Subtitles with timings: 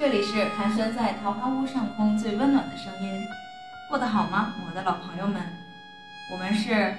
[0.00, 3.22] 这里是盘旋在桃花坞上空最温暖的声音，
[3.86, 5.42] 过得好吗，我的老朋友们？
[6.32, 6.94] 我们是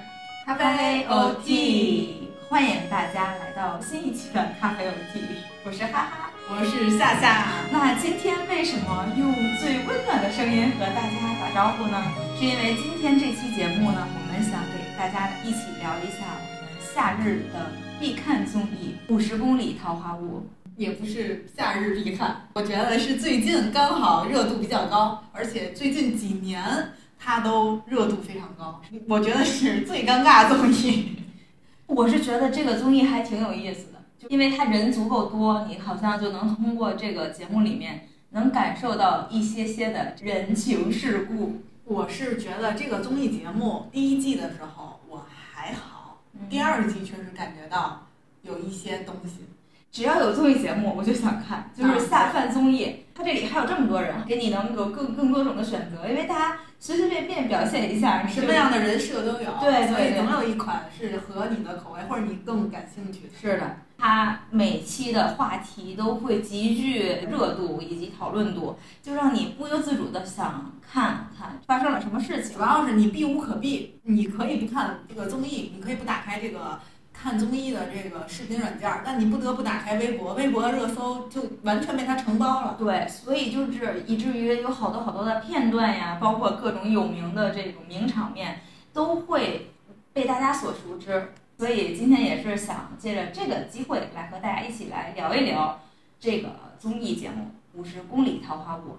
[0.46, 5.18] 咖啡 OT，欢迎大家来到新一期的咖啡 OT。
[5.64, 7.48] 我是哈哈，我是夏夏。
[7.72, 11.10] 那今天为什么用最温暖的声音和大家
[11.40, 12.00] 打招呼呢？
[12.38, 17.66] 是因为今天这期节目呢，我们想给大家一起聊一下我们夏日的
[17.98, 20.38] 必看综艺《五十公里桃花坞》。
[20.76, 28.80] 也不是夏日必看，我觉得是最近刚好热度比较高，而且最近几年它都热度非常高。
[29.06, 31.16] 我觉得是最尴尬综艺。
[31.86, 41.60] 我是觉得这个综艺还挺有意思的，就因为他人足够多，你好像就能通过这个节目里面能感受到一些些的人情世故。
[41.84, 48.06] 我是觉得这个综艺节目第一季的时候我还好，第二季确实感觉到
[48.40, 49.44] 有一些东西。
[49.92, 53.04] 只要有综艺节目，我就想看，就是下饭综艺。
[53.14, 59.50] 它这里还有这么多人，给你能有更更多种的选择，因为大家随随便便表现一下，什么样的人设都有。
[59.60, 63.30] 对，所以总有一款是合你的口味，或者你更感兴趣。
[63.38, 72.56] 是的，它每期的话题都会极具热度以及讨论度，就让你不由自主的想看看发生了什么事情。
[72.56, 76.80] 主要是你避无可避，你可以不看这个综艺，你可以不打开这个。
[77.22, 82.76] 看综艺的这个视频软件，但你不得不打开微博，微博热搜就完全被它承包了。
[82.76, 89.70] 对，所以就是以至于有好多好多的片段呀，包括各种有名的这种名场面，都会
[90.12, 91.32] 被大家所熟知。
[91.56, 95.80] 所以今天也是想借着这个机会来和大家一起来聊一聊
[96.18, 96.48] 这个
[96.80, 98.94] 综艺节目《五十公里桃花坞》。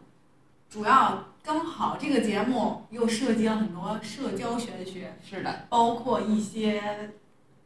[0.70, 6.82] 主要刚好这个节目又涉及了很多社交玄学，是的，包括一些。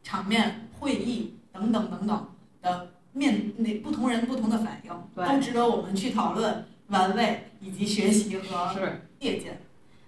[0.08, 2.28] 场面会议等等等等
[2.62, 8.74] 的面那不同人不同的反应，都值得我们去讨论、玩味以及学习和
[9.20, 9.60] 借鉴。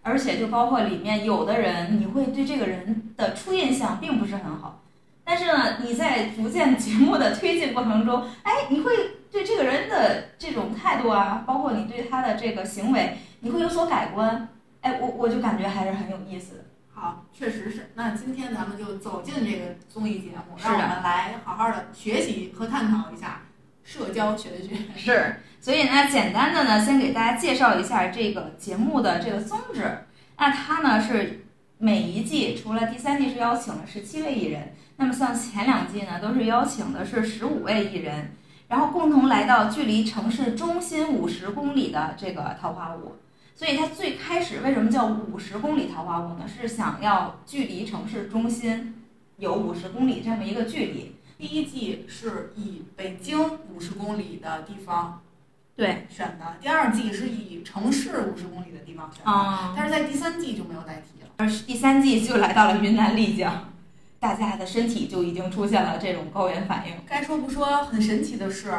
[0.02, 4.82] 而且就包括里面有的人，你会对这个人的初印象并不是很好，
[5.26, 8.94] 但是呢，你在逐渐节目的推进过程中，哎，你会
[9.30, 14.48] 对这个人的这种态度啊，包括你对他的这个行为，你会有所改观。
[14.80, 16.64] 哎，我我就感觉还是很有意思的。
[17.00, 17.92] 好，确实是。
[17.96, 23.44] 那今天咱们就走进这个综艺节目，让我们来好好的学习和探讨一下
[23.86, 24.76] 社交玄学。
[24.98, 30.00] 是，所以呢，简单的呢，先给大家介绍一下这个节目的这个宗旨。
[30.38, 31.46] 那它呢是
[31.78, 38.34] 每一季除了第三季是邀请了十七位艺人，那么像前两季呢都是邀请的是十五位艺人，
[38.68, 43.16] 然后共同来到距离城市中心五十公里的这个桃花坞。
[43.60, 46.46] 所以它最开始为什么叫五十公里桃花坞呢？
[46.48, 49.04] 是想要距离城市中心
[49.36, 51.18] 有五十公里这么一个距离。
[51.38, 53.38] 第一季是以北京
[53.68, 55.22] 五十公里的地方
[55.76, 61.30] 对选的，第二季是以城市五十公里的地方选的，但是在第三季就没有再提了。
[61.36, 63.74] 而第三季就来到了云南丽江，
[64.22, 66.94] 大家的身体就已经出现了这种高原反应。
[67.06, 68.74] 该说不说，很神奇的是，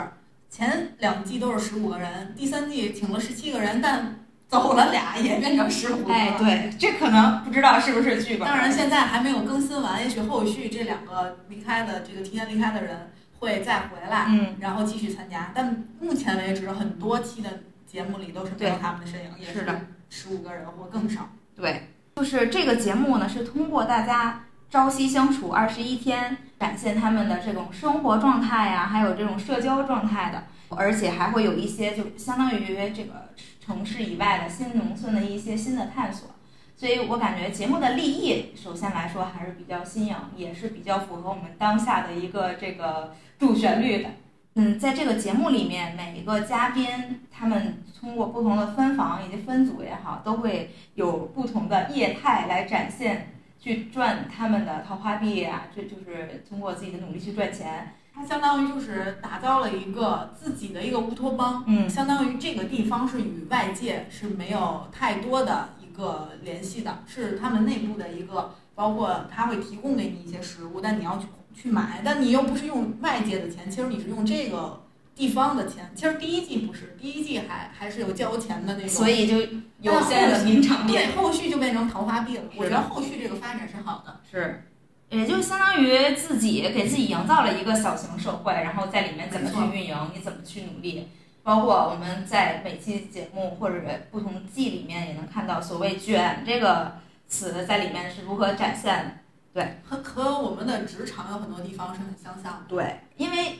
[0.49, 4.17] 前两季都是十五个人，第三季请了十七个人，但。
[4.51, 8.49] 走了俩也变成十五了，哎，对，这可能不知道是不是剧本。
[8.49, 15.53] 当然，现在还没有更新完，也许后续这两个离开的这个提前离开的人会再回来，嗯，然后继续参加。
[15.55, 21.29] 但目前为止，很多期的节目里都是没有他们的身影，也是的，十五个人或更少。
[21.55, 33.31] 对，就是这个节目呢，是通过大家朝夕相处二十一天，展现他们的这种生活状态呀，还有这种社交状态的，而且还会有一些就相当于这个。
[33.61, 36.31] 城市以外的新农村的一些新的探索，
[36.75, 44.09] 所以我感觉节目的立意，首先来说还是比较新颖，也是比较符合我们当下的一个这个主旋律的。
[44.55, 46.87] 嗯，在这个节目里面，每一个嘉宾
[47.31, 57.95] 他们通过不同的分房以及分组也好，都会有不同的业态来展现，去赚他们的桃花币啊，这就是通过自己的努力去赚钱。
[58.21, 74.83] 它相当于就是打造了一个自己的一个乌托邦，嗯，相当于这个地方是与外界是没有太多的一个联系的，是他们内部的一个，包括他会提供给你一些食物，但你要去去买，但你又不是用外界的钱，其实你是用这个
[75.15, 75.91] 地方的钱。
[75.95, 79.39] 其实第一季不是，第一季还还是有交钱的那种，所以就
[79.81, 82.45] 有现在的名场面，对，后续就变成桃花币了。
[82.55, 84.67] 我觉得后续这个发展是好的，是。
[85.11, 91.09] 也就相当于自己给自己营造了一个小型社会，然后在里面怎么去运营，你怎么去努力，
[91.43, 93.81] 包括我们在每期节目或者
[94.13, 96.93] 不同季里面也能看到所谓“卷”这个
[97.27, 99.25] 词在里面是如何展现。
[99.53, 102.67] 对，和和我们的职场有很多地方是很相像的。
[102.69, 103.59] 对，因为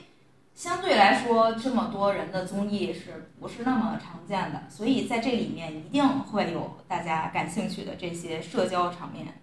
[0.55, 4.63] 相对来说，这么多人的综艺是不是那么常见的？
[4.69, 9.40] 所以在这里面一定会有大家感兴趣的这些社交场面。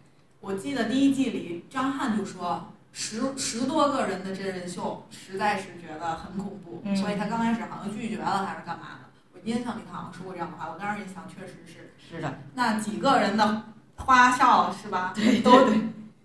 [0.48, 9.10] 我记得第一季里张翰就说，十十多个人的真人秀实在是觉得很恐怖，嗯所以他刚开始好像拒绝了还是干嘛的。
[9.34, 13.64] 我印象里他好像说过这样的话，我当时一想，确实是是的，那几个人的
[13.96, 15.12] 花哨是吧？
[15.14, 15.68] 对都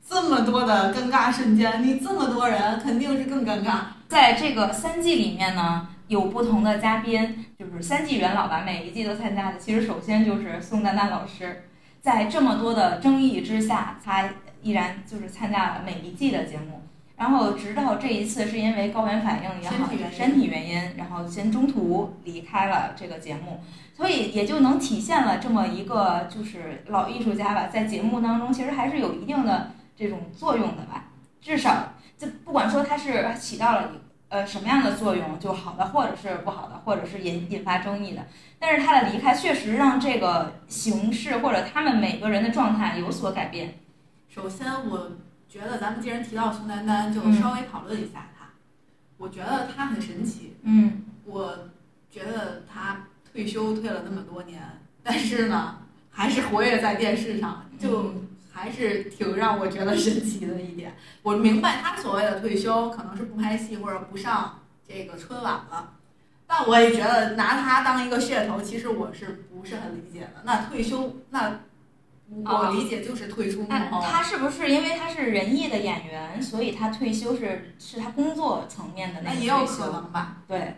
[0.07, 3.79] 这么多的尴尬瞬间，你这么多人肯定是更尴尬。
[4.07, 9.57] 在这个三季里面呢，有不同的嘉宾，就是三季元老吧，每一季都参加的。
[9.57, 11.65] 其实首先就是宋丹丹老师，
[12.03, 14.29] 在这么多的争议之下，他
[14.61, 16.81] 依然就是参加了每一季的节目。
[17.15, 23.61] 然后直到这一次，是因为高原反应也好身体原，因然后先中途离开了这个节目，
[23.95, 31.05] 所以也就能体现了这么一个就是老艺术家吧，在节目当中其实还是有一定的这种作用的吧，
[31.39, 38.25] 至少就不管说他是起到了一呃什么样的作用，就好的或者是不好的，或者是引引发争议的，
[38.57, 43.75] 但是他的离开确实让这个形式或者他们每个人的状态有所改变。
[44.27, 45.11] 首先，我
[45.47, 48.47] 觉得咱们既然提到宋丹丹，就嗯稍微讨论一下她。
[49.17, 51.69] 我觉得她很神奇，嗯我
[52.09, 54.59] 觉得她退休退了那么多年，
[55.03, 55.75] 但是呢，
[56.09, 58.15] 还是活跃在电视上，就
[58.53, 60.95] 还是挺让我觉得神奇的一点。
[61.23, 65.93] 我明白他所谓的退休，可能是不拍戏或者不上这个春晚了。
[66.45, 70.43] 但我也觉得拿他当一个噱头，其实我是不是很理解的。
[70.43, 71.61] 那退休，那
[72.45, 74.01] 我理解就是退出幕那后。
[74.01, 79.65] 他是不是因为他是仁义的演员，所以他退休是是他工作层面的那个那也有？
[79.65, 80.43] 可能吧。
[80.47, 80.75] 对，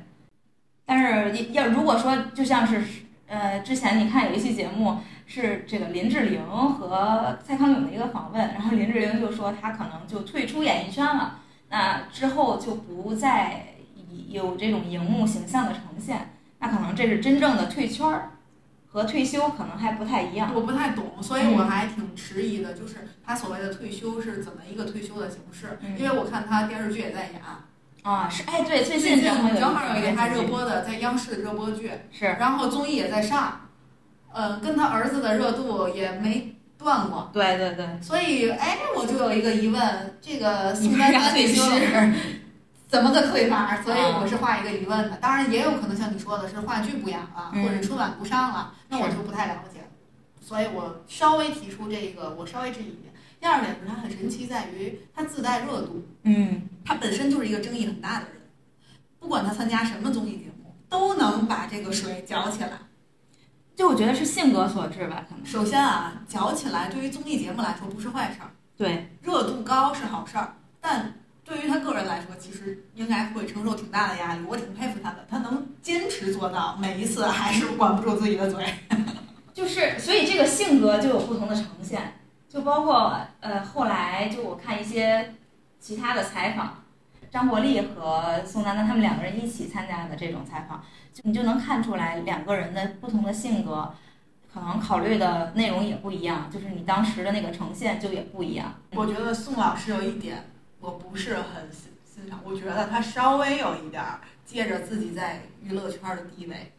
[0.86, 2.82] 但是要如果说就像是
[3.28, 11.40] 呃之前你看有一期节目是这个林志玲和蔡康永的一个访问，然后林志玲就说她可能就退出演艺圈了，
[11.70, 18.32] 那之后就不再以有这种荧幕形象的呈现，那可能这是真正的退圈儿，
[18.88, 20.52] 和退休可能还不太一样。
[20.54, 25.80] 我不太懂，所以我还挺迟疑的，就是他所谓的退休是怎么一个退休的形式？
[25.82, 27.42] 嗯因为我看他电视剧也在演，
[28.04, 33.62] 啊，是哎，对，最最近近正好有一个他热播的，在央视的热播剧，是然后综艺也在上，
[34.36, 41.64] 呃，跟他儿子的热度也没断过，对对对，所以哎，我就有一个疑问，这个宋丹丹女退休
[42.88, 43.82] 怎么个退法？
[43.82, 45.18] 所以我是画一个疑问的。
[45.18, 49.80] 当然也有可能像你说的是话剧不演了，嗯或者春晚不上了，那我就不太了解。
[50.42, 53.14] 所以我稍微提出这个，我稍微质疑一点。
[53.40, 58.42] 第二点是它很神奇，在于他自带热度，嗯，他本身就是一个争议很大的人，
[59.20, 62.72] 不管他参加什么综艺节目，都能把这个水搅起来。
[63.76, 71.14] 就我觉得是性格所致吧，可能首先啊，嚼起来对于综艺节目来说不是坏事儿，对，热度高是好事儿，但
[71.44, 74.42] 对于他个人来说，其实应该会承受挺大的压力。
[74.48, 78.66] 我挺佩服他的，他能坚持做到每一次还是管不住自己的嘴。
[79.54, 82.20] 就是所以这个性格就有不同的呈现，
[82.50, 85.36] 就包括呃后来就我看一些
[85.80, 86.84] 其他的采访，
[87.36, 93.94] 张国立和宋丹丹他们两个人一起参加的这种采访，就你就能看出来两个人的不同的性格，
[94.54, 98.76] 可能考虑的内容也不一样，就是你当时的那个呈现就也不一样。
[98.92, 100.46] 我觉得宋老师有一点
[100.80, 106.72] 我不是很欣欣赏，我觉得他稍微有一点儿借着自己在娱乐圈的地位，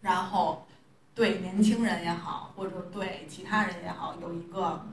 [0.00, 0.66] 然后
[1.14, 4.84] 对年轻人也好，或者对其他人也好，有一个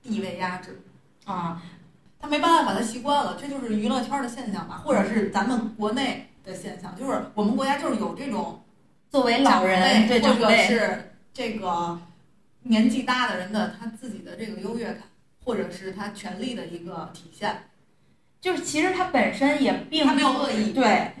[0.00, 0.80] 地位压制。
[1.24, 1.62] 啊、
[2.22, 8.62] 他没办法，他习惯了，这就是娱乐圈的现象吧，或者是咱们国内的现象，就是我们国家就是有这种
[9.10, 11.98] 作为老人对或者是这个
[12.62, 15.02] 年纪大的人的他自己的这个优越感，
[15.44, 17.64] 或者是他权力的一个体现。
[18.40, 21.12] 就是其实他本身也并他没有恶意对，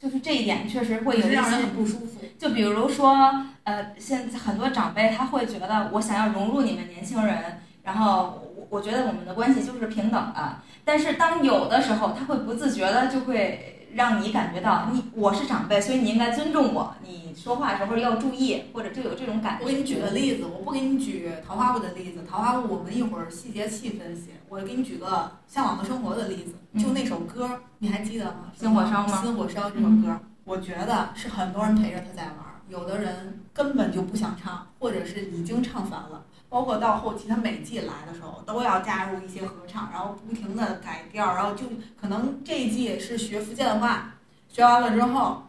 [0.00, 2.18] 就是这一点确实会有让人很不舒服。
[2.36, 8.41] 就比如说，呃，现在很多长辈他会觉得我想要融入你们年轻人，然后
[8.72, 10.56] 我我觉得我们的关系就是平等的。
[10.82, 19.64] 但是当有的时候，他会不自觉的就会让你感觉到你我是长辈，所以你应该尊重我，你说话的时候要注意，或者就有这种感觉。
[19.64, 24.30] 我给你举个例子，我不给你举《桃花坞》的例子，《桃花坞》我们一会儿细节细分析。
[24.48, 25.06] 我给你举个
[25.46, 28.50] 《向往的生活》的例子，嗯就那首歌，你还记得吗？
[28.58, 36.24] 新火烧吗新火烧这首歌，我觉得是很多人陪着他在玩儿，有的人根本就不想唱，或者是已经唱烦了。
[36.52, 41.64] 包括到后期他每季来的时候，都要加入一些合唱，然后不停的改调，然后就
[41.98, 44.12] 可能这一季是学福建话，
[44.50, 45.44] 学完了之后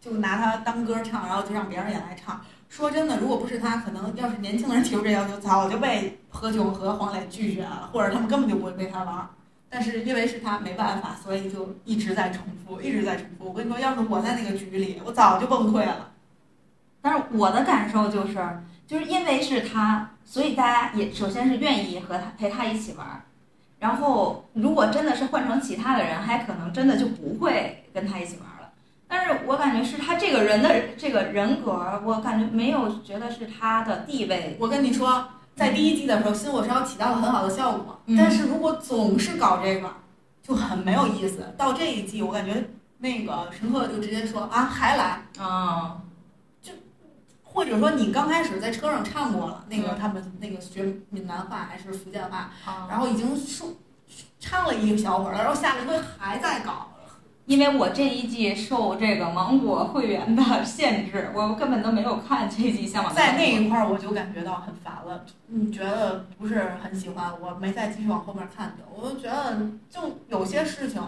[0.00, 2.40] 就拿它当歌唱，然后就让别人也来唱。
[2.70, 9.28] 说真的，如果不是他，可能要是年轻人提出这要求，早就被何炅和黄磊拒绝了，或者他们根本就不会陪他玩。
[9.68, 13.44] 但是因为是他没办法，所以就一直在重复，一直在重复。
[13.44, 16.12] 我跟你说，要是我在那个局里，我早就崩溃了。
[17.02, 18.38] 但是我的感受就是，
[18.86, 23.22] 就是因为是他， 所以大家也首先是愿意和他陪他一起玩儿。
[23.78, 28.70] 然后，如果真的是换成其他的人，还可能真的就不会跟他一起玩儿了。
[29.06, 34.56] 但是我感觉是他这个人的这个人格，我感觉没有觉得是他的地位。
[34.58, 39.94] 我跟你说，在第一季的时候，新火烧起到了很好的效果，嗯但是如果总是搞这个，
[40.42, 41.54] 就很没有意思。
[41.56, 42.64] 到这一季，我感觉
[42.98, 45.22] 那个陈赫就直接说啊，还来。
[45.38, 46.00] 啊、
[47.56, 49.98] 或者说你刚开始在车上唱过了，那个嗯。
[49.98, 52.86] 他们那个学闽南话还是福建话，啊。
[52.90, 53.68] 然后已经说
[54.38, 56.88] 唱了一小会儿了，然后下了车还在搞，
[57.46, 71.02] 因为我这一季受这个芒果会员的限制，我根本都没有看这一季《向往在那一块儿我就感觉到很烦了，你，觉得不是很喜欢，我没再继续往后面看的，我就觉得就有些事情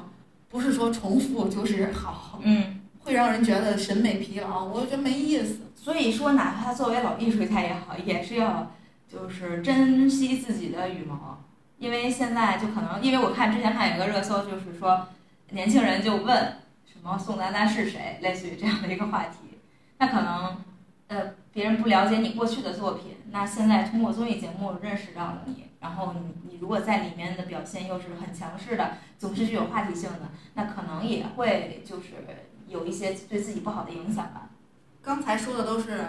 [0.49, 2.78] 不是说重复就是好，嗯。
[3.09, 5.61] 会让人觉得审美疲劳，我就觉得没意思。
[5.75, 8.71] 所以说，哪怕作为老艺术家也好，也是要
[9.11, 11.43] 就是珍惜自己的羽毛，
[11.79, 15.09] 因为现在就可能，因为我看之前看有一个热搜，就是说
[15.53, 16.37] 年轻人就问
[16.85, 19.57] 什么宋丹丹是谁，类似于这样的一个话题。
[19.97, 20.59] 那可能
[21.07, 32.27] 呃别人不了解你过去的作品，那现在通过综艺节目认识到了你，然后你你如果在里面的表现又是很强势的，总是具有话题性的，那可能也会就是
[32.69, 34.51] 有一些对自己不好的影响吧。
[35.03, 36.05] 刚才说的都是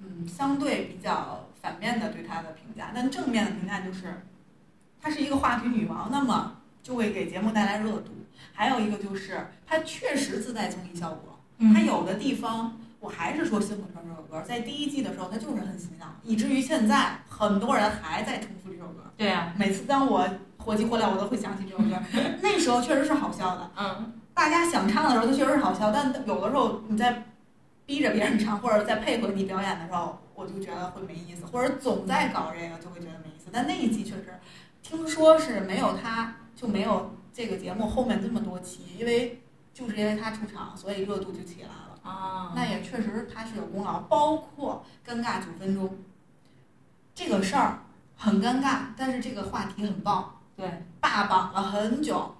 [0.00, 4.22] 嗯相对比较反面的对她的评价，但正面的评价就是
[5.00, 8.10] 她是一个话题女王，那么就会给节目带来热度。
[8.52, 11.40] 还有一个就是她确实自带综艺效果，
[11.72, 19.02] 她有的地方我还是说《新火烧》这首歌，在第一季的时候它就是很洗脑，以至于现在很多人还在重复这首歌。
[19.16, 20.28] 对啊、每次当我
[20.58, 21.96] 火急火燎，我都会想起这首歌。
[22.42, 27.24] 那时候确实是好笑的，嗯，大家想唱的时候，它确实好笑，但有的时候你在
[27.86, 33.50] 逼着别人唱，或者在配合你表演的时候，我就觉得会没意思，或者总在搞这个，就会觉得没意思。
[33.52, 34.38] 但那一季确实，
[34.82, 39.42] 听说是没有他就没有这个节目后面这么多期，因为
[39.74, 42.10] 就是因为他出场，所以热度就起来了。
[42.10, 45.98] 啊，那也确实他是有功劳，包括尴尬九分钟
[47.14, 47.80] 这个事儿
[48.16, 52.34] 很尴尬，但是这个话题很棒，对，霸榜了很久。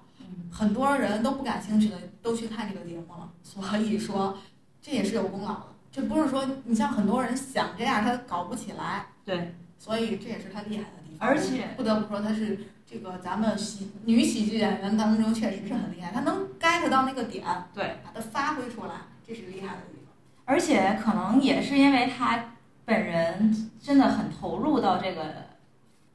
[0.53, 4.37] 嗯，很多人都不感兴趣的都去看这个节目了，所以说
[4.81, 5.65] 这也是有功劳的。
[5.91, 11.27] 这不是说你像很多人想这样，他搞不起来，对，所以这也是他厉害的地方。
[11.27, 18.93] 而且不得不说，他是这个咱们喜女喜剧演员当中确实是很厉害，他能 get 到那个点，对，把它发挥出来，
[19.27, 20.13] 这是厉害的地方。
[20.45, 22.55] 而且可能也是因为他
[22.85, 25.23] 本人真的很投入到这个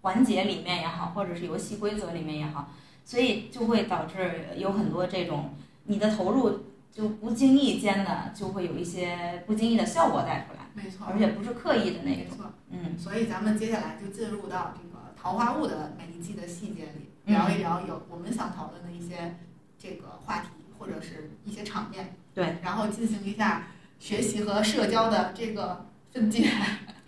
[0.02, 2.68] 环节里面也好，或者是游戏规则里面也好，
[3.08, 12.24] 所以就会导致有很多这种你的投入就不经意间的就会有一些不经意的效果带出来，没错，而且不是刻意的那种。
[12.28, 12.52] 没错。
[12.68, 19.36] 嗯，所以咱们接下来就进入到这个《桃花坞》的每一季的细节里，嗯聊一聊有我们想讨论的一些
[19.78, 20.48] 这个话题
[20.78, 22.14] 或者是一些场面。
[22.34, 26.46] 对，然后进行一下学习和社交的这个分界。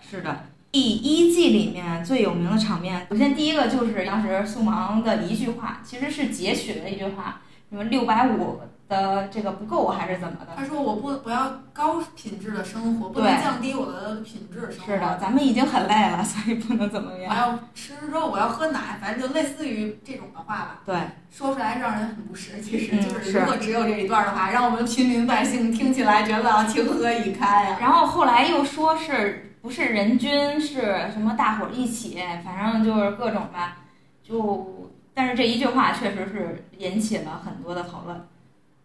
[0.00, 0.46] 是的。
[0.72, 10.52] 第一季里面最有名的场面，首先第一个就是当时苏芒的一句话，其实是截取的一句话，什么六百五的这个不够还是怎么的？
[10.56, 14.92] 他说：“我不不要高品质的生活，不能降低我的品质生活。
[14.92, 17.48] 是的，咱们已经很累了，所以不能怎么样我样。
[17.48, 20.80] 要吃肉，我要喝奶，反正就类似于这种的话吧。
[20.86, 20.96] 对，
[21.32, 22.60] 说出来让人很不适。
[22.60, 33.78] 其实嗯就是如果只有这一段的话，让我们平民百姓听起来觉得啊情何以堪呀、然后后来又说是不是人均是什么大伙儿一起，反正就是各种吧，
[34.22, 38.26] 就但是这一句话确实是引起了很多的讨论。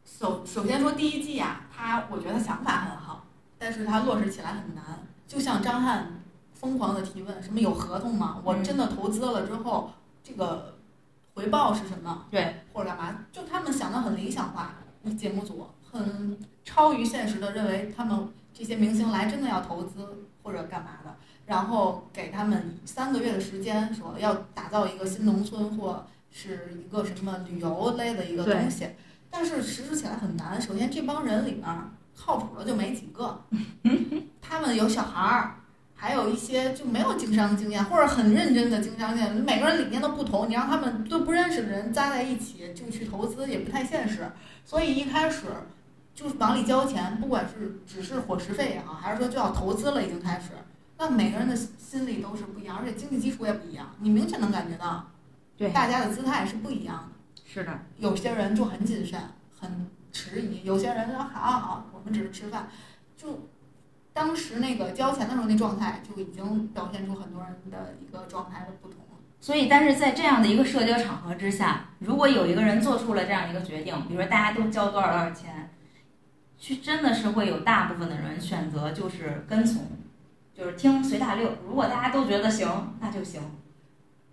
[0.03, 3.25] 首首先说第一季啊，他我觉得想法很好，
[3.57, 4.83] 但是他落实起来很难。
[5.25, 6.21] 就像张翰
[6.53, 8.39] 疯狂的提问，什么有合同吗？
[8.43, 9.91] 我真的投资了之后，
[10.23, 10.75] 这个
[11.33, 12.25] 回报是什么？
[12.29, 13.25] 对，或者干嘛？
[13.31, 14.75] 就他们想的很理想化，
[15.17, 21.15] 节目组很超于现实的认为他们这些明星来真的要投资或者干嘛的，
[21.47, 28.87] 然后给他们三个月的时间，说要打造一个新农村或是一个什么旅游类的一个东西。
[29.31, 30.61] 但是实施起来很难。
[30.61, 33.43] 首先，这帮人里面儿靠谱的就没几个，
[34.39, 35.55] 他们有小孩儿，
[35.95, 44.31] 还有一些就没有经商经验或者很认真的经商经验，每个人理念都不同，你让他们都不认识的人扎在一起就去投资也不太现实。
[44.63, 45.47] 所以一开始
[46.15, 50.51] 就是往里交钱，不管是只是伙食费也好，还是说就要投资了，已经开始，
[50.97, 55.11] 那每个人的心理都是不一样，而且经济基础也不一样，你明显能感觉到，
[55.57, 57.41] 对大家的姿态是不一样的。
[57.45, 59.19] 是的，有些人就很谨慎，
[59.59, 62.69] 很迟疑；有些人说好好好，我们只是吃饭。
[63.17, 63.49] 就
[64.13, 69.19] 当时那个交钱的时候那状态，就已经表现出很多人的一个状态的不同了。
[69.41, 75.69] 所以，但是在这样的一个社交场合之下，如果有一个人做出了这样一个决定，比如说大家都交多少多少钱，
[76.65, 79.85] 去真的是会有大部分的人选择就是跟从，
[80.51, 81.47] 就是听随大溜。
[81.63, 83.39] 如果大家都觉得行，那就行。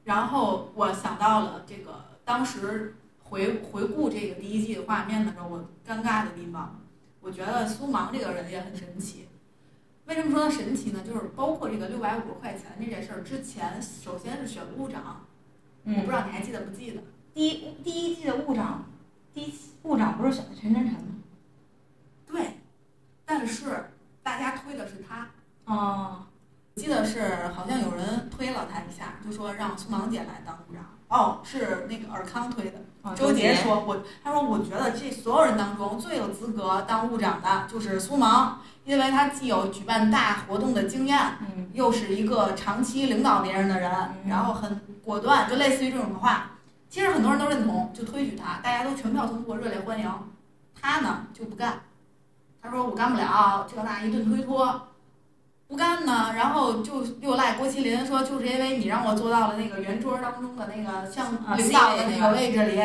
[0.04, 6.80] 然后我想到了这个当时回回顾这个第一季的画面的时候，我尴尬的地方，
[7.20, 9.28] 我觉得苏芒这个人也很神奇。
[10.06, 11.02] 为什么说他神奇呢？
[11.06, 15.26] 就是包括这个六百五十块钱这件事儿之前，首先是选部长，
[15.84, 17.02] 我不知道你还记得不记得？
[17.34, 18.86] 第一第一季的部长，
[19.34, 21.18] 第一部长不是选的陈晨晨吗？
[22.32, 22.60] 对，
[23.26, 23.90] 但是
[24.22, 25.28] 大家推的是他。
[25.66, 26.26] 哦，
[26.74, 30.82] 记得是好像有人推了他一下，就说让苏芒姐来当部长。
[31.08, 32.78] 哦，是那个尔康推的。
[33.14, 43.90] 周杰说：“我，他说我觉得这所有人当中最有资格当部长的就是苏芒，因为他既有举办大活动的经验，嗯，又是一个长期领导别人的人，
[44.26, 46.52] 然后很果断，就类似于这种的话，
[46.88, 50.08] 其实很多人都认同，就推举他，大家都全票通过，热烈欢迎。
[50.80, 51.80] 他呢就不干，
[52.62, 54.88] 他说我干不了，这那一顿推脱。”
[55.68, 62.82] 不干呢，然后就又赖郭麒麟说，就是因为你让我坐到了那个圆桌当中的那个像领导的那个位置里，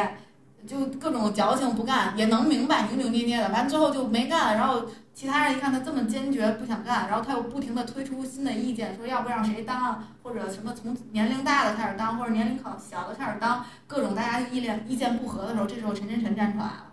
[0.66, 4.56] 就各种矫情不干，也能明白扭扭捏捏的，完最后就没干。
[4.56, 16.86] 然后其他人一看他这么坚决不想干，然后他又不停的推出新的意见，说要不让谁当，或者什么从年龄大的开始当，或者年龄考小的开始当，各种大家意见意见不合的时候，这时候陈晨晨站出来了，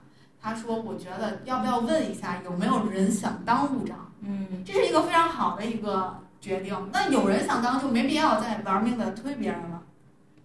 [0.45, 4.13] 他说我觉得要不要问一下有没有人想当部长。
[4.21, 6.77] 嗯，这是一个非常好的一个决定。
[6.93, 9.81] 那有人想当，就没必要再玩命的推别人了。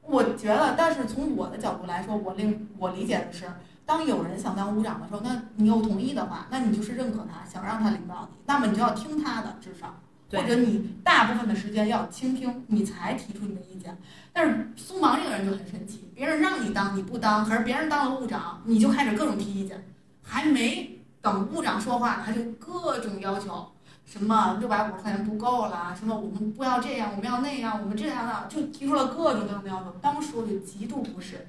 [0.04, 3.52] 我觉得，但是从我的角度来说，我令我理解的是，
[3.86, 10.00] 当有人想当部长的时候，那你又同意的话，那你就是认可他，想让他领导你，那么你就要听他的，至少，
[10.32, 13.98] 或者你大部分的时间要倾听，你才提出你的意见。
[14.32, 19.84] 但是苏芒这个人就很神奇，别人让你当你不当，可是别人当了部长，你就开始各种提意见，
[20.30, 20.96] 还没。
[21.22, 23.70] 等部长说话，他就各种要求，
[24.06, 29.92] 什么六百五十块钱不够了，什么我们不要这样，我们要那样，我们这样的，就提出了各种各样的要求。
[30.02, 31.46] 当时我就极度不适，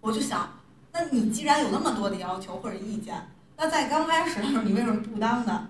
[0.00, 0.58] 我就想，
[0.90, 5.68] 那你既然有那么多的要求或者意见，那在刚开始的时候你为什么不当呢？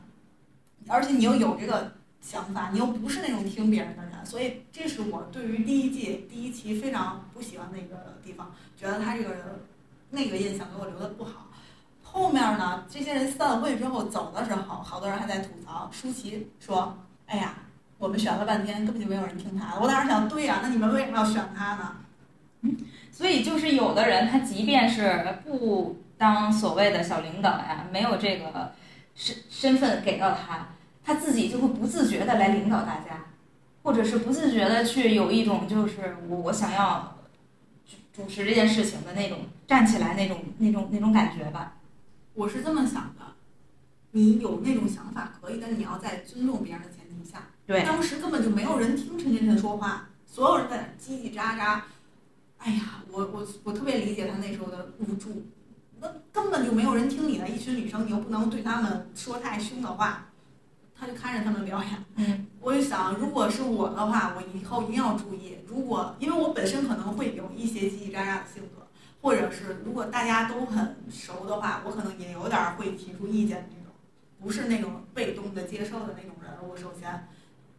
[0.86, 9.44] 而且你又有这个想法，你又不是那种听别人的人，所以这是我对于第一季第一期非常不喜欢的一个地方，觉得他这个人
[10.10, 11.46] 那个印象给我留的不好。
[12.18, 12.84] 后面呢？
[12.90, 15.88] 这些人散会之后走的时候，好多人还在吐槽。
[15.92, 17.54] 舒淇说：“哎呀，
[17.96, 21.96] 我们选了半天，根本就没有人听他的。”我当时想，对呀，那你们为什么要选他呢？
[22.62, 22.76] 嗯，
[23.12, 28.72] 所以就是有的人，他即便是不当所谓的小领导呀，没有这个
[29.14, 30.66] 身身份给到他，
[31.04, 33.26] 他自己就会不自觉的来领导大家，
[33.84, 37.16] 或者是不自觉的去有一种就是我我想要
[38.12, 41.74] 主持这件事情的那种站起来那种那种那种感觉吧。
[42.38, 43.34] 我是这么想的，
[44.12, 47.48] 你有那种想法可以，但是你要在尊重别人的前提下。
[47.66, 51.80] 对，当时根本就没有人听陈晨晨说话，所有人在叽叽喳喳。
[52.58, 55.46] 哎呀，我我我特别理解他那时候的无助，
[55.98, 60.28] 那根本就没有人听你的，一群女生你又不能对他们说太凶的话，
[60.94, 62.04] 他就看着他们表演。
[62.14, 68.77] 嗯，我就想，如果是我的话，我以后一定要注意，如果因为我本身可能会有一些叽叽喳喳的性格。
[69.20, 73.92] 或者是如果大家都很熟的话，我可能也有点会提出意见的那种，
[74.40, 76.50] 不是那种被动的接受的那种人。
[76.68, 77.28] 我首先，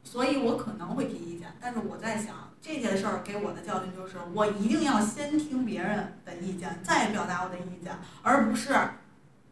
[0.03, 1.47] 所以我可能会提意见。
[1.59, 8.75] 但是我在想这件事儿给我的教训就是，我一定要先听别人的意见，再表达我的意见，而不是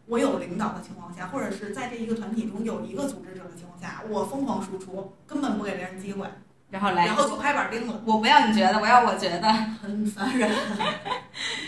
[0.08, 6.28] 我有领导的情况下，或者是在这一个团体中有一个组织者的情况下，我疯狂输出，根本不给别人机会。
[6.70, 8.02] 然后来，然后就拍板定了。
[8.06, 9.52] 我不要你觉得，我要我觉得，
[9.82, 10.50] 很烦人。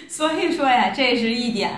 [0.07, 1.71] 所以说呀，这是一点。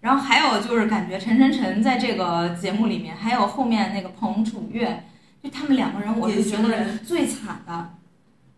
[0.00, 5.04] 然后还有就是感觉陈晨晨在这个节目里面，还有后面那个彭楚月，
[5.42, 7.94] 就他们两个人，我是觉得最惨的。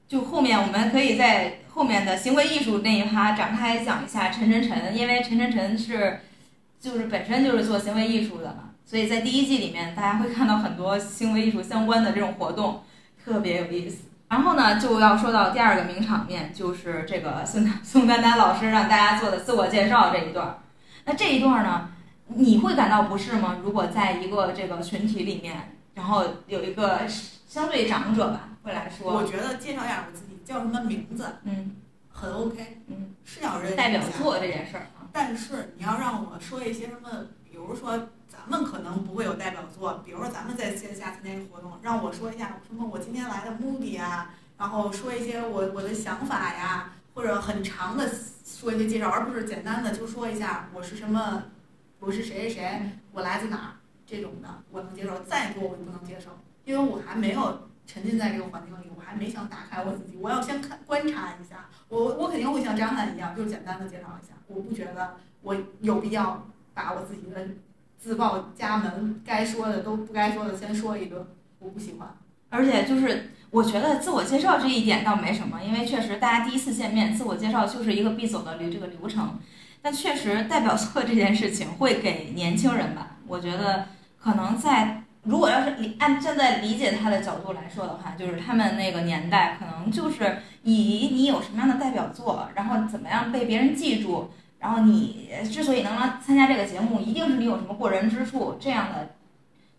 [0.07, 6.21] 就后面我们可以在后面的行为艺术那一趴展开讲一下陈晨晨，因为陈晨晨是
[6.79, 12.83] 就是本身就是做行为艺术的嘛，所以在第一季里面大家会看到很多行为艺术相关的这种活动，
[13.25, 14.10] 特别有意思。
[14.31, 20.61] 然后呢，就要说到第二个名场面，就是这个宋 宋丹丹老师让大家做的自我介绍这一段。
[21.05, 21.91] 那这一段呢，
[22.29, 23.59] 你会感到不适吗？
[23.61, 31.75] 如果在一个这个群体里面，然后有一个相对长者吧，会来说，我觉得介绍一下我自己叫什么名字，嗯，
[32.09, 37.09] 很 OK，嗯，是要人代表作这件事儿啊，但是你要让我说一些什么，
[37.45, 37.99] 比如说
[38.31, 48.09] 咱们可能不会有代表作，比如说咱们在线下参加一个活动，让我说一下什么我今天来的目的啊，然后说一些我我的想法呀，或者很长的
[48.45, 51.43] 说一些介绍，而不是简单的就说一下我是什么，
[51.99, 53.69] 我是谁谁谁，我来自哪儿
[54.07, 56.31] 这种的，我能接受，再多我就不能接受，
[56.65, 61.69] 因为我还没有沉浸在这个环境里，我还没想打开我自己，我要先看观察一下。
[61.89, 64.35] 我我肯定会像张翰一样，就是简单的介绍一下。
[64.47, 67.49] 我不觉得我有必要把我自己的
[68.01, 71.25] 自报家门，该说的都不该说的先说一顿，
[71.59, 72.09] 我不喜欢。
[72.49, 79.39] 而且就是我觉得自我介绍这一点倒没什么，因为确实大家第一次见面，自我介绍就是一个必走的流这个流程。
[79.83, 83.87] 但确实代表作这件事情会给年轻人吧，我觉得
[84.19, 99.17] 可能在如果要是理按站在理解他的角度来说的话，就是他们那个年代可能就是以你有什么样的代表作，然后怎么样被别人记住，然后你之所以能来参加这个节目，一定是你有什么过人之处，这样的，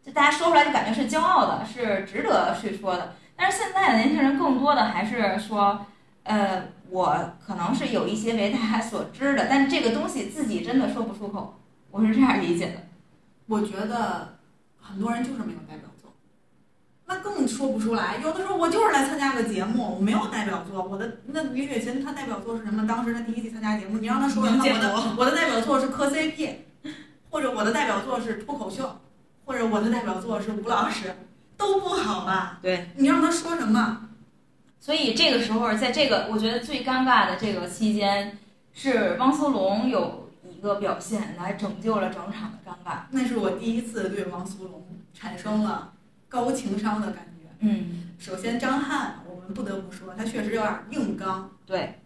[0.03, 3.13] 就大家说出来就感觉是骄傲的，是值得去说的。
[3.35, 5.85] 但是现在的年轻人更多的还是说，
[6.23, 11.59] 呃，我可能是有一些为大家所知的，但这个东西自己真的说不出口，
[11.91, 12.87] 我是这样理解的。
[13.45, 14.39] 我觉得
[14.79, 15.89] 很多人就是没有代表
[17.11, 18.17] 作，那更说不出来。
[18.23, 20.83] 有的时候我就是来参加个节目，我没有代表作。
[20.83, 22.87] 我的那李雪琴她代表作是什么？
[22.87, 24.63] 当时她第一次参加节目，你让她说什么？
[24.63, 26.55] 我的我的代表作是磕 CP，
[27.29, 28.99] 或者我的代表作是脱口秀，
[29.45, 31.15] 或者我的代表作是吴老师，
[31.57, 32.59] 都不好吧？
[32.61, 34.07] 对，你让她说什么？
[34.79, 38.37] 所以这个时候，在这个我觉得最尴尬的这个期间，
[38.73, 43.01] 是汪苏泷有一个表现来拯救了整场的尴尬。
[43.11, 45.93] 那是我第一次对汪苏泷产生了
[46.31, 47.47] 高情商的感觉。
[47.59, 51.51] 嗯，首先，张翰，我们不得不说，他确实有点硬刚。
[51.65, 52.01] 对，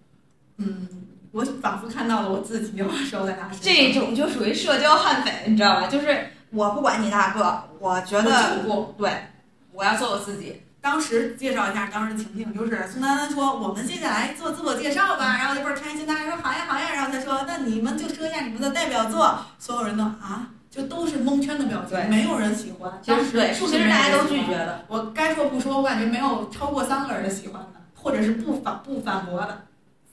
[0.57, 0.89] 嗯，
[1.31, 3.47] 我仿佛看到了我自己要收在他。
[3.61, 5.87] 这种就属于社交悍匪，你知道吧？
[5.87, 8.95] 就是我不管你大个，我觉得就不。
[8.97, 9.27] 对，
[9.71, 10.63] 我要做我自己。
[10.81, 22.99] 当时介绍一下当时的情境，就是宋丹丹说：“我们接下来做自我介绍吧。”然后就倍儿开心，大家说：“好呀，好呀。”然后他说：“那你们就说一下你们的代表作。”所有人都啊，就都是蒙圈的表情，没有人喜欢。
[23.01, 24.83] 其实对，其实大家都拒绝的。
[24.89, 29.67] 我该说不说，我感觉没有超过三个人喜欢的，或者是不反不反驳的，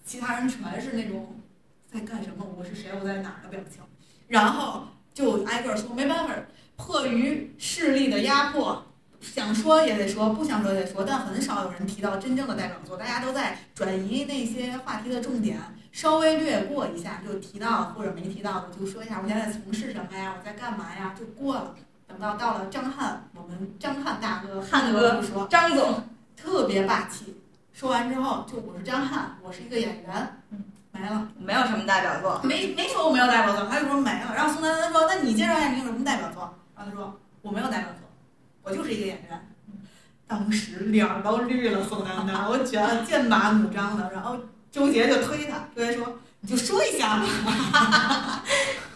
[0.05, 1.35] 其他人全是那种
[1.93, 3.83] 在干什么，我是谁，我在哪儿的表情，
[4.29, 6.35] 然后就挨个说，没办法，
[6.77, 8.87] 迫于势力的压迫，
[9.23, 15.59] 想说也得说，不想说也得说，但很少有人提到真正的代表作，大家都在转移那些话题的重点，
[15.93, 21.75] 稍微略过一下就提到或者没提到的，就说一下我现在从事什么呀，我在干嘛呀，就过了。
[22.09, 26.03] 等到到了张翰，我们张翰大哥，翰哥哥不说，张总，
[26.37, 27.41] 特别霸气。
[27.73, 32.39] 说完之后，就我是张翰，我是一个演员，嗯，没了，没有什么代表作。
[32.45, 34.35] 没没说我没有代表作，他就说没了。
[34.35, 36.43] 然后宋丹丹说：“那你介绍一下你有什么代表作？”
[36.77, 38.02] 然后他说：“我没有代表作，
[38.63, 39.49] 我就是一个演员。”
[40.27, 44.11] 当时脸儿都绿了，宋丹丹，我觉得剑拔弩张的。
[44.15, 44.39] 然后
[44.71, 48.43] 周杰就推他，周杰说：“你就说一下吧，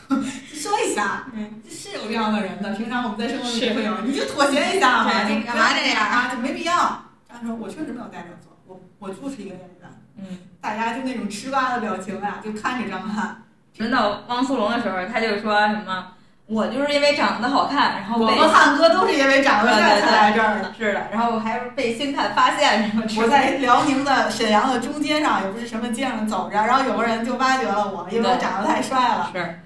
[0.54, 5.12] 说一下。”嗯，是有这样的人的，平常我们在生活里是会有，你就妥协一下嘛，
[5.44, 6.32] 干嘛这样啊？
[6.34, 7.02] 就没必要。
[7.28, 9.90] 他说我确实没有代表作，我我就是一个演员。
[10.16, 13.42] 嗯，大家就那种吃瓜的表情啊，就看着张翰。
[13.76, 16.12] 轮到汪苏泷的时候，他就说什么
[16.48, 20.72] ：“我就是因为长得好看，然后我和汉哥都是因为长得帅才来这儿的。
[20.78, 23.02] 是的，然后我还是被星探发现什么。
[23.20, 29.30] 我在辽宁的沈阳的中街上，也不是什么街上走着，然后有个人就挖掘了我，因为我长得太帅了。
[29.32, 29.60] 是，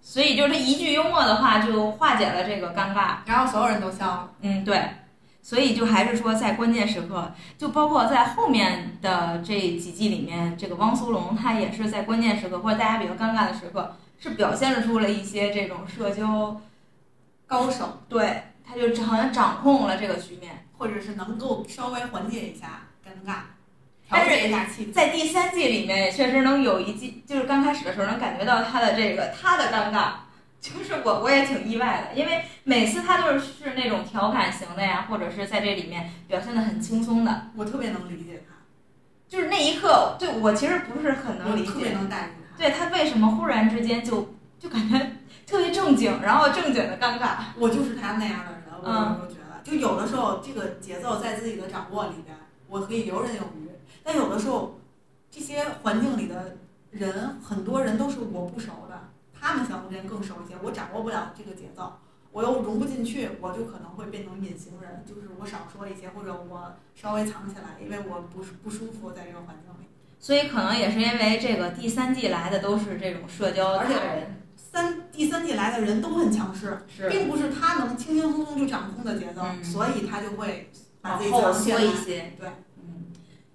[0.00, 3.16] 所以就是一句幽默的话就化解了这个尴尬。
[3.26, 4.30] 然后所有人都笑了。
[4.40, 4.82] 嗯，对，
[5.42, 16.60] 所以就还是说在关键时刻，就包括在后面的这几季里面，这个汪苏泷他也是在关键时刻或者大家比较尴尬的时刻，是表现出了一些这种社交
[17.46, 20.58] 高手，对，他就好像掌控了这个局面。
[20.82, 23.42] 或者是能够稍微缓解一下尴尬，
[24.08, 24.92] 调节一下气氛。
[24.92, 30.14] 在第三季里面，也确实能有一季，就是刚开始的时候能感觉到他的这个他的尴尬，
[30.60, 38.56] 就是我我也挺意外的，因为每次他都是是那种调侃型的呀，或者是在这里面表现的很轻松的，我特别能理解他，
[39.28, 42.41] 就是那一刻，对我其实不是很能理我特别解，能带入他。
[42.56, 44.98] 对他为什么忽然之间就就感觉
[45.46, 52.36] 特别正经，然后正经的尴尬，我就是他那样的人，我嗯有时候觉得，就有的时候这个节奏在自己的掌握里边，
[52.68, 53.68] 我可以游刃有余。
[54.04, 54.78] 但有的时候，
[55.30, 56.56] 这些环境里的
[56.90, 61.92] 人，很多人都是我不熟的，他们相互之间更熟一些，我掌握不了这个节奏，
[62.32, 69.71] 我又融不进去，我就可能会变成隐形人，就是我少说一些，或者我稍微藏起来，因为我不不舒服在这个环境里。
[70.22, 81.52] 所以可能也是因为这个第三季来的都是这种社交达而且人，三第三季来的人都很强势，是并不是他能轻轻松松就掌控的节奏，嗯所以他就会把自己往后。
[81.52, 82.32] 缩一些。
[82.38, 83.06] 对，嗯，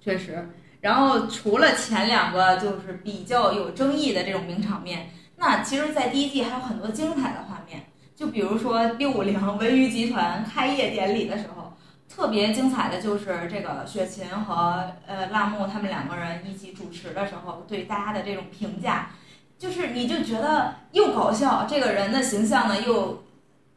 [0.01, 0.49] 确实。
[0.81, 7.81] 然后除了前两个就是比较有争议的这种名场面，那其实，在第一季还有很多精彩的画面，
[8.13, 11.66] 就比如说六五零文娱集团开业典礼的时候。
[12.09, 19.11] 特别精彩的就是这个雪琴和呃辣目他们两个人一起主持的时候，对大家的这种评价，
[19.57, 23.23] 就是你就觉得又搞笑，这个人的形象呢又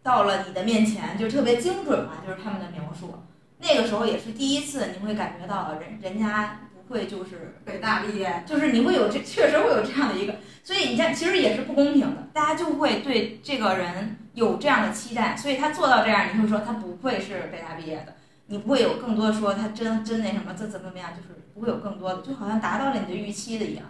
[0.03, 3.15] 到了你的面前，就特别精准嘛，就是他们的描述。
[3.59, 18.15] 那个时候也是第一次，你会感觉到人人家不会就是北大毕业，就是你会有这确实会有这样的一个，所以你看其实也是不公平的，大家就会对这个人有这样的期待，所以他做到这样，你会说他不愧是北大毕业的，
[18.51, 23.85] 你不会有更多说他真真那什么，这怎么怎么样，就是不会有更多的，就好像达到了你的预期的一样，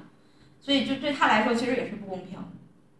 [0.60, 2.38] 所以就对他来说其实也是不公平。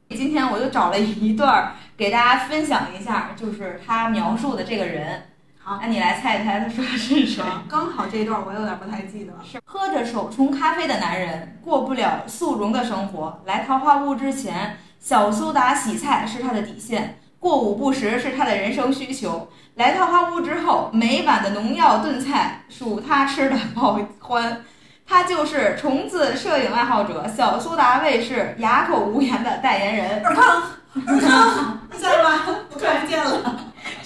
[0.09, 5.25] 今天我就找了一段儿给大家分享一下，就是他描述的这个人。
[5.63, 7.45] 好那你来猜一猜他说的是谁？
[7.69, 9.41] 刚好这一段我有点不太记得了。
[9.45, 13.43] 是喝着手冲咖啡的男人，过不了速溶的生活。
[13.45, 19.49] 来桃花坞之前，小苏打洗菜是他的底线，过午不食是他的人生需求。
[19.81, 24.63] 来桃花坞之后，每晚的农药炖菜属他吃的 爆欢。
[25.09, 30.63] 他就是虫子摄影爱好者，小苏打卫视哑口无言的代言人，尔康，
[31.07, 32.43] 尔康，你 在吗？
[32.71, 33.59] 我看不见了。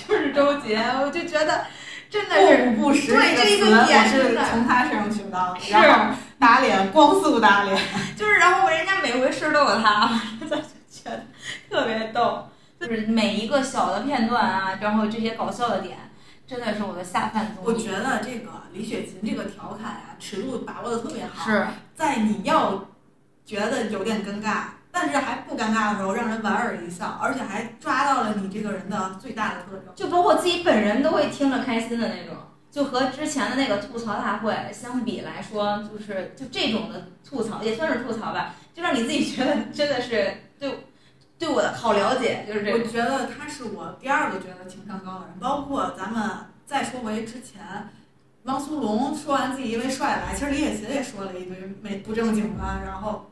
[0.06, 0.80] 就是周杰。
[1.02, 1.66] 我就觉得
[2.08, 5.58] 真的过是午不食对这个词，个点我是从他身上学到的。
[5.60, 7.76] 是然后打脸，光速打脸。
[8.16, 10.08] 就是，然后人家每回吃都有他，
[10.40, 10.62] 我就觉
[11.06, 11.24] 得
[11.68, 12.48] 特别逗。
[12.84, 15.96] 就是每一个小的片段啊，然后这些搞笑的点，
[16.46, 17.66] 真的是我的下饭综艺。
[17.66, 22.86] 我觉得这个李雪琴这个调侃啊、尺度把握的特别好，是在你要
[23.46, 29.94] 觉得有点尴尬，但是还不尴尬的时候，让人莞尔一笑，而且还抓到了你这个人的最大的特征。
[29.94, 32.36] 就包括自己本人都会听着开心的那种。
[32.70, 40.84] 就和之前的那个吐槽大会相比来说，就是就这种的吐槽也算是吐槽吧，就让你自己觉得真的是对
[41.38, 42.78] 对我的好了解，就是这个。
[42.78, 46.30] 我觉得他是我第二个觉得情商高的人，包括咱们
[46.64, 47.62] 再说回之前，
[48.44, 53.30] 汪苏泷说完自己因为帅来，其实李雪琴也说了一堆没不正经的，然后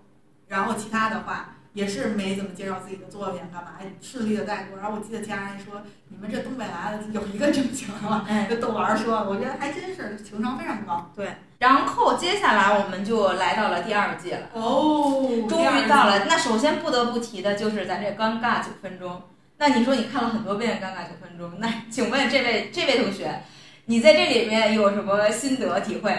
[0.48, 4.78] 然后其他的话也是没怎么介绍自己的作品，干嘛顺利的带过。
[4.78, 8.26] 然后我记得家人说，你们这东北来的有一个正经的吗？
[8.28, 11.10] 哎，就逗玩儿说，我觉得还真是情商非常高。
[11.16, 14.48] 对然后接下来我们就来到了第二季了。
[14.52, 16.24] 哦终于到了。
[16.26, 19.22] 那首先不得不提的就是咱这尴尬九分钟。
[19.58, 23.44] 那你说你看了很多遍《尴尬九分钟》，那请问这位这位同学，
[23.84, 26.12] 你在这里面有什么心得体会？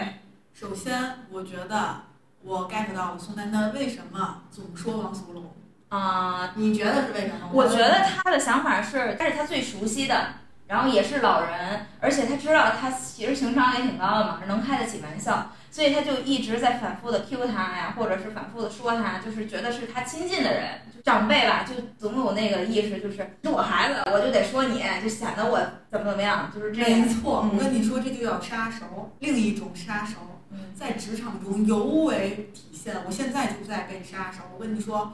[0.54, 0.98] 首先，
[1.30, 2.04] 我觉得
[2.44, 5.44] 我 get 到了宋丹丹为什么总说汪苏泷。
[5.90, 7.50] 啊、你觉得是为什么？
[7.52, 10.26] 我觉得他的想法是，这是他最熟悉的，
[10.66, 25.60] 然后也是老人，而且他知道他其实情商也挺高的嘛，能开得起玩笑，所以他就一直在反复的 Q 他呀，或者是反复的说他，就是觉得是他亲近的人，长辈吧，就总有那个意识，就是是我孩子，我就得说你，就显得我
[25.92, 27.02] 怎么怎么样，就是这样。
[27.02, 30.33] 没错，嗯我跟你说，这就叫杀熟，另一种杀熟，嗯
[30.78, 32.96] 在职场中尤为体现。
[33.06, 34.40] 我现在就在被杀手。
[34.54, 35.14] 我跟你说，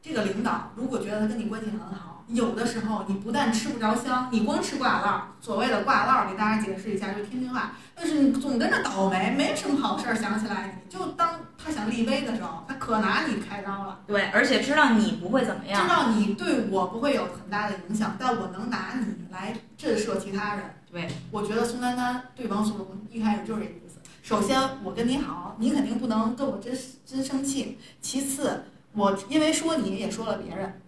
[0.00, 5.44] 这个领导如果觉得他跟你关系很好，有的时候你不但吃不着香，你光吃挂烙。
[5.44, 14.00] 所谓的挂烙，给大家解释一下，就是天津话，但是你总跟着倒霉，没什么好事儿想起来你，就当他想立威的时候，他可拿你开刀了。
[14.06, 15.88] 对，而且知道你不会怎么样知。
[15.88, 20.64] 道你对我不会有很大的影响，但我能拿你来震慑其他人。
[20.90, 23.80] 对，我觉得宋丹丹对王苏泷一开始就是。
[24.24, 27.76] 首先，我跟你好，你肯定不能跟我真真生气。
[28.00, 30.80] 其次，我因为说你也说了别人，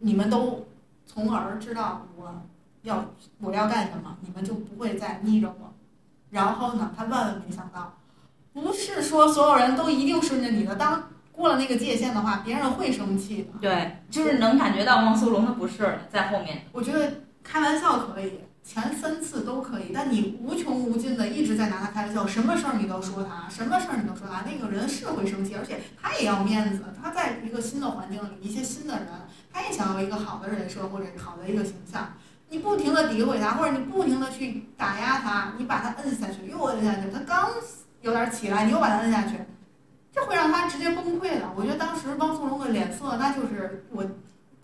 [0.00, 0.66] 你们都
[1.06, 2.42] 从而知道我
[2.82, 3.06] 要
[3.40, 5.72] 我要干什么，你们就不会再逆着我。
[6.28, 7.94] 然后呢，他万万没想到，
[8.52, 13.58] 不是说所有人都一定顺着你的，当过了那个界限的话，别人会生气的。
[13.62, 16.66] 对，就是能感觉到汪苏泷的不是在后面。
[16.70, 29.06] 我觉得开玩笑可以，前三次都可以，但你无穷无尽的一直在拿他开玩笑，什么事儿你都说他，什么事儿你都说他，那个人是会生气，而且他也要面子，他在一个新的环境里，一些新的人，
[29.52, 32.14] 他也想要一个好的人设或者好的一个形象。
[32.48, 37.50] 你不停的诋毁他，或者你不停的去打压他，你把他摁下去，又摁下去，他刚
[38.02, 39.36] 有点起来，你又把他摁下去，
[40.14, 41.50] 这会让他直接崩溃的。
[41.56, 44.04] 我觉得当时汪苏泷的脸色，那就是我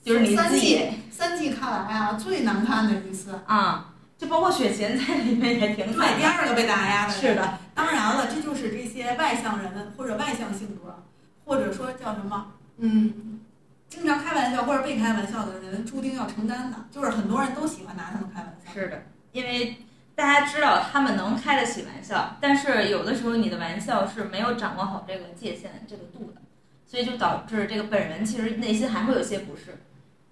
[0.05, 3.41] 就是你三季三季看来啊最难看的一次。
[3.47, 3.88] 啊、
[4.19, 6.19] 就包括雪琴在里面也挺对。
[6.19, 7.13] 第二个被打压的。
[7.13, 11.05] 是的，当然了，这就是这些外向人或者外向性格，
[11.45, 13.41] 或者说叫什么，嗯，
[13.89, 16.77] 经常开玩笑或者被开玩笑的人，注定要承担的。
[16.91, 18.73] 就是很多人都喜欢拿他们开玩笑。
[18.73, 19.77] 是的，因为
[20.17, 26.43] 大家知道他们能开得起玩笑，但是有的时候你的玩笑是没有掌握好这个界限、这个度的，
[26.89, 29.79] 所以就导致这个本人其实内心还会有些不适。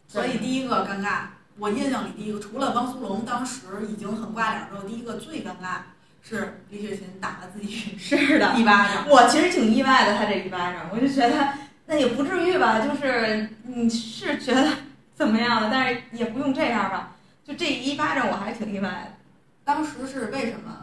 [0.08, 1.26] 所以第一个尴尬，
[1.58, 5.78] 我印象里第一个，除了汪苏泷当时已经很挂脸之后，第一个最尴尬
[6.22, 9.06] 是李雪琴打了自己 是的，一巴掌。
[9.08, 11.48] 我其实挺意外的，他这一巴掌，我就觉得
[11.86, 14.68] 那也不至于吧，就是你是觉得
[15.14, 17.12] 怎么样的，但是也不用这样吧。
[17.44, 19.14] 就这一巴掌，我还挺意外的。
[19.64, 20.82] 当时是为什么？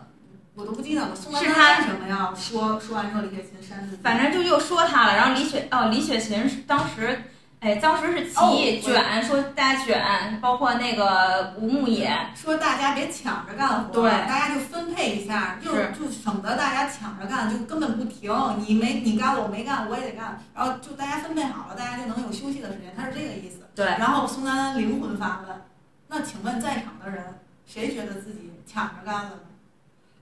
[0.55, 1.15] 我都不记得了。
[1.15, 4.03] 宋丹什么要说说完之后李雪琴扇自己？
[4.03, 7.23] 反正就又说他了，然后李雪哦，李雪琴是当时，
[7.63, 18.29] 哎，当时是起哦义卷，说大家卷，包括那个吴牧野，说大家别抢着干活，对大家就分配一下，就是就省得大家抢着干，就根本不停。
[18.67, 23.65] 你没你干了，我没干，我也得干，然后就大家分配好了，大家就能有休息的时间，他是这个意思。
[23.73, 25.61] 对，然后宋丹丹灵魂发问：
[26.09, 27.23] 那请问在场的人，
[27.65, 29.39] 谁觉得自己抢着干了呢？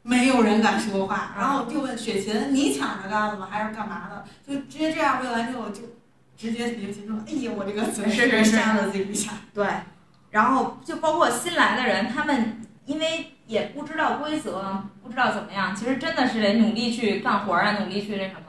[0.04, 3.48] 没有人敢说话，然后就问雪琴：“你抢着干了吗？
[3.50, 5.82] 还是干嘛的？”就直接这样问完之后，就
[6.42, 9.32] 直接你就心说：“哎呀，我这个嘴是是是扇了自己一下。
[9.54, 9.68] 对，
[10.32, 18.42] 然后就包括新来的人，他们因为也不知道规则，不知道怎么样，其实真的是得努力去干活啊，努力去那什么。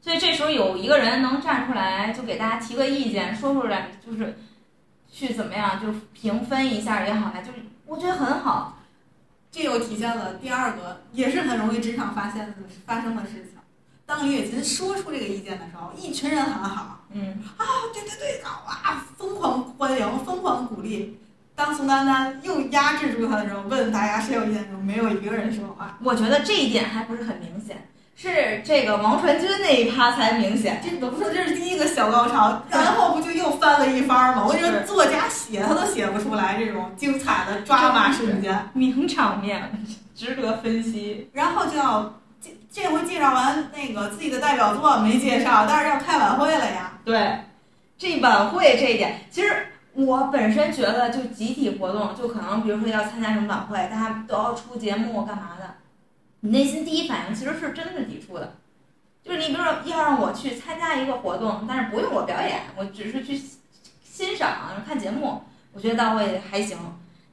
[0.00, 4.38] 所以这时候有一个人能站出来，就给大家提个意见，说出来，就是
[5.10, 8.78] 去怎么样，就是平分一下也好呀，就是我觉得很好。
[9.50, 12.54] 这又体现了第二个，也是很容易职场发现的
[12.86, 13.54] 发生的事情。
[14.06, 21.18] 当李雪琴说出这个意见的时候，一群人很好，嗯，啊，对对对，好啊，疯狂欢迎，疯狂鼓励。
[21.56, 25.98] 当宋丹丹又压制住他的时候，问大家谁有意见的时候，没有一个人说话。
[26.02, 30.80] 我觉得这一点还不是很明显，是这个王传君那一趴才明显。
[30.82, 34.46] 这都不说这是第一个小高潮，然后不就又翻了一番吗？
[34.46, 38.70] 我觉得是作家写他都写不出来这种精彩的抓马瞬间。
[38.72, 39.70] 名场面，
[40.14, 41.28] 值得分析。
[41.34, 42.19] 然后就要
[42.72, 46.92] 这回介绍完那个自己的代表作没介绍，但是要开晚会了呀。
[47.04, 47.40] 对，
[47.98, 55.74] 这晚会这一点，其实我本身觉得，就集体活动，就可能比如说要参加什么晚会，大家都要出节目干嘛的，
[56.40, 58.56] 你内心第一反应其实是真的抵触的。
[59.22, 63.36] 就是你比如说要让我去参加一个活动，但是不用我表演，我只是去
[64.02, 64.48] 欣赏
[64.86, 66.78] 看节目，我觉得倒会还行。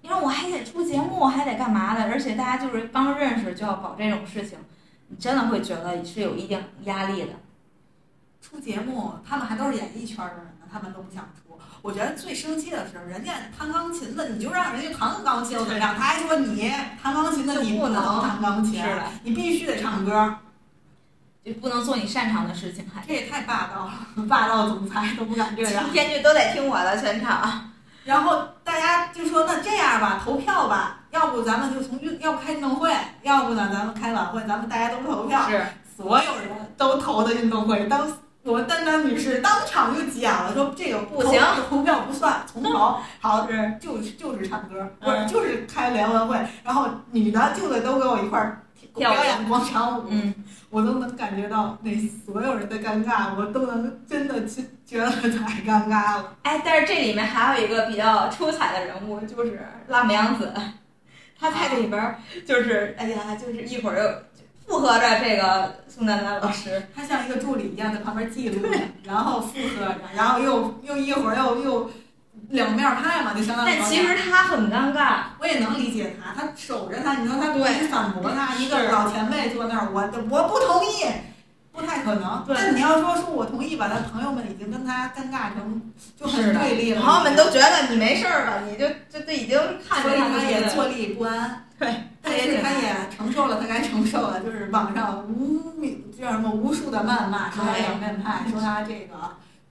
[0.01, 2.03] 你说我还得出节目，还得干嘛的？
[2.05, 4.57] 而且大家就是刚认识就要搞这种事情，
[5.07, 7.29] 你真的会觉得是有一定压力的。
[8.41, 11.59] 出节目，他们还都是演艺圈的人呢，他们都不想出。
[11.81, 15.95] 我觉得最生气的是，人家弹钢琴的，你就让人家弹钢琴又怎么样？
[15.95, 16.69] 他还说你
[17.01, 18.83] 弹钢琴的你不能能弹钢琴，
[19.23, 20.37] 你必须得唱歌，
[21.43, 25.93] 就不能做你擅长的事情，还这也太霸道了，霸道总裁都不敢这样今。
[25.93, 27.71] 天就都得听我的全场。
[28.07, 32.89] 然后大家就说那这样吧，投票吧，要不咱们就从运，要不开运动会，
[33.21, 35.41] 要不呢咱们开晚会，咱们大家都投票。
[35.49, 35.61] 是，
[35.97, 38.07] 所有人都投的运动会，当
[38.47, 41.37] 我们丹丹女士当场就急眼了，说这个不行
[41.69, 42.97] 投投票不算，重投。
[43.19, 48.63] 好，是就是就是唱歌，不是嗯就是开联欢会，然后女的就得都跟我一块儿
[48.95, 50.33] 跳表演广场舞，嗯，
[50.69, 51.91] 我都能感觉到那
[52.25, 56.33] 所有人的尴尬，我都能真的去觉得太尴尬了。
[56.43, 60.53] 哎，但是这里面还有一个比较出彩的人物，就是辣目洋子，
[61.37, 64.09] 她在里边儿就是，哎呀，就是一会儿又
[64.67, 71.89] 附和着这个宋丹丹老师，他像一个助理一样在旁边记录着，然后附和着，然后又又一会儿又又
[72.49, 81.05] 两面派嘛，就相当于但其实他很尴尬，我也能理解他，他守着他，你说他不对去反驳他，一个是老前辈坐那儿，我我不同意，
[81.77, 82.43] 不太可能。
[82.47, 85.79] 对但你要说说我同意吧，他朋友们已经跟他尴尬成
[86.19, 91.63] 就很对立了，朋友们都觉得你没事儿了，你就就都已经看所以他着他也坐立不安。
[91.77, 99.13] 对， 但是他也承受了他该承受的，就是网上无名叫什么无数的谩骂，说他哎两面派，说他这个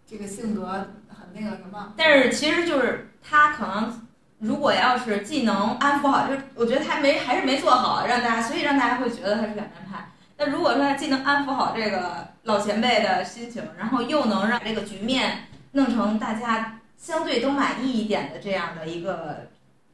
[0.08, 1.92] 这个性格很那个什么。
[1.96, 4.06] 但是其实就是他可能，
[4.38, 10.08] 如果要是既能安抚好，就是我觉得他没还是没做好，让大家，所以让大家会觉得他是两面派。
[10.38, 19.48] 那如果说他既能安抚好这个老前辈的心情，然后又能让这个局面弄成大家相对都满意一点的这样的一个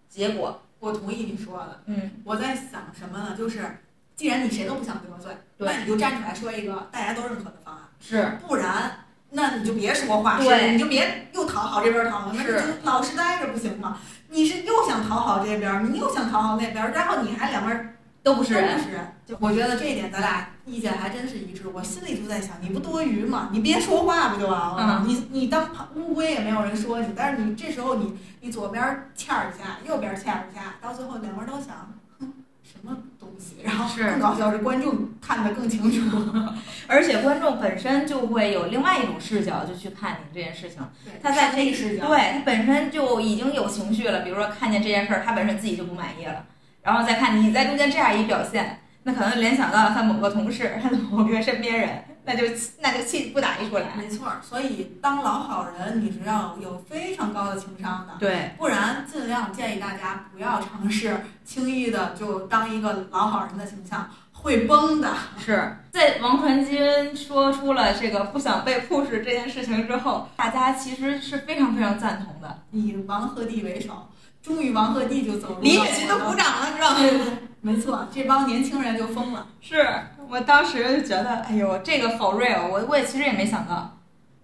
[0.08, 3.34] 结果，我同意你说的，嗯，我在想什么呢？
[3.38, 3.78] 就是
[4.16, 7.82] 既然你谁都不想得罪，那你就站出来说一个大家都认可的方案。
[8.00, 13.98] 是不然，那你就别说话，对是你就别又讨好这边讨好，那是你就老实待着不行吗？
[14.28, 18.78] 你是又想讨好这边儿，你又想讨好那边儿，然后你还两边儿都不是人。
[18.78, 19.06] 是人。
[19.26, 21.68] 就我觉得这一点咱俩意见还真是一致。
[21.68, 23.48] 我心里就在想，你不多余吗？
[23.52, 25.04] 你别说话不就完了吗？
[25.06, 33.56] 你你当乌龟也没有人说你，但是你这时候你你左边欠儿一下，右边欠儿一下，到最后两边都想，哼，什么东西？
[33.62, 36.18] 然后是更搞笑是观众看得更清楚。
[36.88, 40.78] 而且观众本身就会有另外一种视角，就去看你这件事情。
[41.04, 46.44] 对他在这个视角，对他本身就已经有情绪了，比如说看见这件事儿，他本身自己就不满意了，
[46.82, 52.44] 然后再看你在中间这样一表现，那可能联想到了他某个同事，他的某个身边人，那就
[52.80, 53.84] 那就气不打一处来。
[53.96, 54.40] 没错儿。
[54.42, 58.14] 所以当老好人，你是要有非常高的情商的。
[58.18, 65.12] 对，不然，尽量建议大家不要尝试轻易的就当一个老好人的形象，会崩的。
[65.38, 72.62] 是在王传君说出了这个不想被 push 这件事情之后，大家其实是非常非常赞同的。
[72.70, 74.08] 以王鹤棣为首，
[74.42, 77.38] 终于王鹤棣就走入了李雪琴都鼓掌了，知道吗？
[77.60, 79.46] 没错，这帮年轻人就疯了。
[79.60, 79.86] 是
[80.28, 83.98] 我当时就觉得，哎呦，这个好 real，我我也其实也没想到，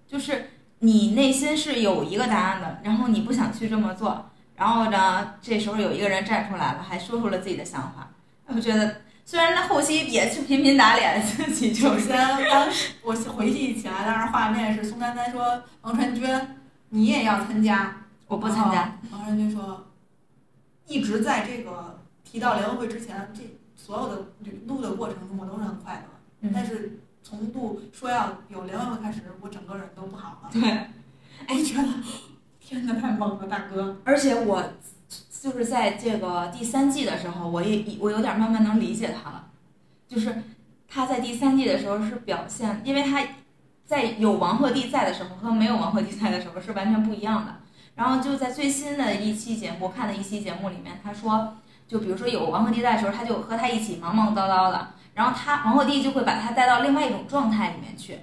[0.06, 8.08] 就是你内心是有一个答案的，然后你不想去这么做，然后呢，这时候有一个人站出来了，还说出了自己的想法，
[8.46, 12.16] 我觉得虽然他后期也是频频打脸，自己就先，
[12.48, 16.24] 当时我回忆起来，当时画面是宋丹丹说：“王传君，
[16.90, 17.96] 你也要参加。”
[18.28, 19.84] 我不参加，王传君说
[20.88, 23.42] ：“一直在这个提到联合会之前，这
[23.76, 26.00] 所有的旅录的过程中，我都是很快乐。
[26.40, 30.50] 嗯但是从录说要有联合会开始，我整个人都不好了。
[30.52, 30.62] 对，
[31.48, 31.88] 我觉得
[32.60, 33.96] 天哪，太猛了，大哥！
[34.04, 34.64] 而且我
[35.42, 39.50] 就是在这个第三季的时候，我也我有点慢慢能理解他了，
[40.06, 40.42] 就是
[40.88, 43.26] 他在第三季的时候是表现，因为他
[43.84, 47.56] 在有王鹤棣在的时候和没有王鹤棣在的时候是完全不一样的。
[47.98, 51.56] 然后就在最新的一期节目，我看的一期节目里面，他说，
[51.88, 58.20] 就比如说有王鹤棣在的时候，他就和他一起忙忙叨叨的，然后他王鹤棣就会把他带到另外一种状态里面去。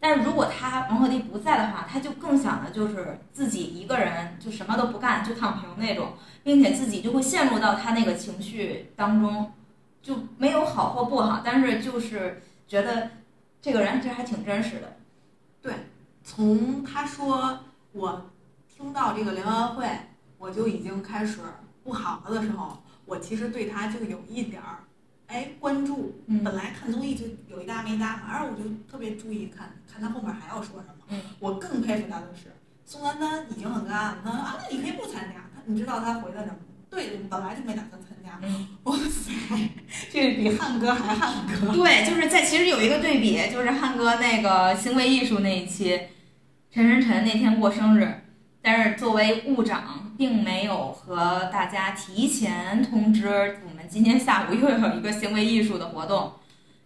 [0.00, 9.52] 但是如果他王鹤棣不在的话，他就更想的就是自己一个人就什么都不干就躺平那种，并且自己就会陷入到他那个情绪当中，
[10.02, 13.10] 就没有好或不好，但是就是觉得
[13.60, 14.96] 这个人其实还挺真实的。
[15.62, 15.72] 对
[16.24, 17.60] 从他说
[17.92, 18.31] 我
[18.82, 19.86] 听到这个联欢会，
[20.38, 21.38] 我就已经开始
[21.84, 24.80] 不好了的时候，我其实对他就有一点儿
[25.28, 26.20] 哎关注。
[26.26, 30.94] 嗯本来看综艺就有一搭没一搭反正我就特别注意看看他后面还要说什么。
[31.10, 32.52] 嗯我更佩服他的是，
[32.84, 35.48] 宋丹丹已经很干了，他说啊，那你可以不参加。
[35.54, 36.56] 他你知道他回了什么？
[36.90, 38.40] 对，本来就没打算参加。
[38.42, 39.32] 嗯，哇塞，
[40.10, 41.72] 这比汉哥还汉哥。
[41.72, 45.98] 对，就是在其实有一个对比，就是汉哥那个行为艺术那一期，
[46.72, 48.21] 陈晨晨那天过生日，
[48.62, 56.34] 但是作为务长，并没有和大家提前通知我们今天下午又有一个行为艺术的活动。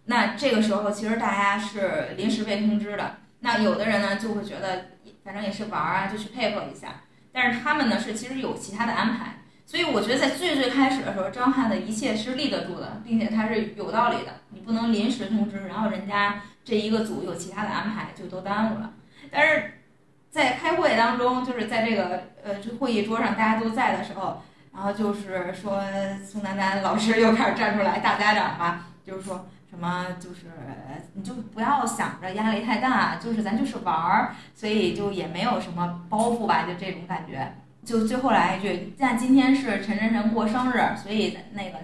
[0.06, 4.86] 那这个时候其实大家是临时被通知的，那有的人呢就会觉得
[5.22, 7.02] 反正也是玩儿啊，就去配合一下，
[7.32, 9.42] 但是他们呢是其实有其他的安排。
[9.66, 14.40] 所以我觉得在最最开始的时候，张翰的一切是立得住的，并且他是有道理的。
[14.50, 18.92] 你不能临时通知，然后人家这一个组有其他的安排，就都耽误了。
[19.28, 19.75] 但是
[20.36, 25.82] 在开会当中，就是在这个呃这会议桌上大家都在的时候，然后就是说
[26.22, 30.52] 宋丹丹老师又开始站出来，大家长吧，就是说什么就是
[31.14, 37.50] 你就不要想着压力太大，就是咱就是玩儿，所以就也没有什么包袱吧，就这种感觉。
[37.82, 41.78] 就最后来一句，那今天是陈晨晨过生日，所以那个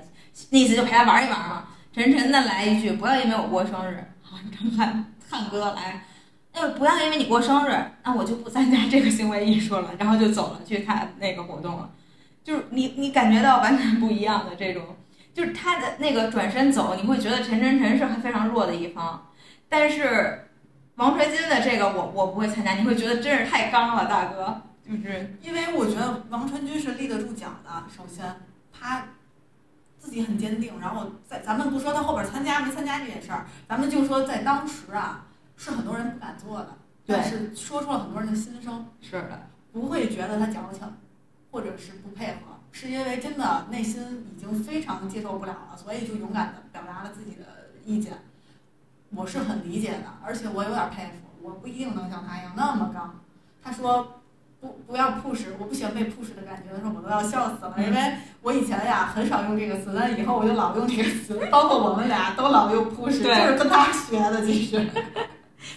[0.50, 1.68] 那意思就陪他玩一玩嘛。
[1.94, 6.04] 陈晨的来一句，不要因为我过生日，好，张翰汉哥来，
[6.54, 7.74] 那不要因为你过生日，
[8.04, 11.90] 那我就不参加这个行为艺术了，然后就走了去看那个活动了。
[12.44, 14.82] 就是你你感觉到完全不一样的这种，
[15.32, 19.30] 就是他的那个转身走，你会觉得陈晨晨是非常弱的一方，
[19.68, 20.48] 但是
[20.96, 27.84] 王传君的这个我我不会参加，你会觉得真是太刚了，大哥，就是因为我觉得王传君是立得住脚的。
[27.88, 28.24] 首先，
[28.72, 29.06] 他
[29.98, 35.26] 自己很坚定，然后在咱们不说他后边参加没参加这件事儿，咱们就说在当时啊，
[35.56, 36.68] 是很多人不敢做的，
[37.06, 40.82] 但是说出了很多人的心声，是的，不会觉得他矫情，
[41.50, 47.44] 或者是不配合，是因为真的内心已经非常接受不了了，所以就勇敢的表达了自己的
[47.84, 48.14] 意见。
[49.14, 53.20] 我是很理解的，而且我有点佩服，我不一定能像他一样那么刚。
[53.62, 54.20] 他说
[54.60, 64.88] 不不要 push，我不喜欢被 push 的感觉的时候，我都要笑死了，因为我以前呀很少用这个词，但以后我就老用这个词，包括我们俩都老用 push，对就是跟他学的，其实。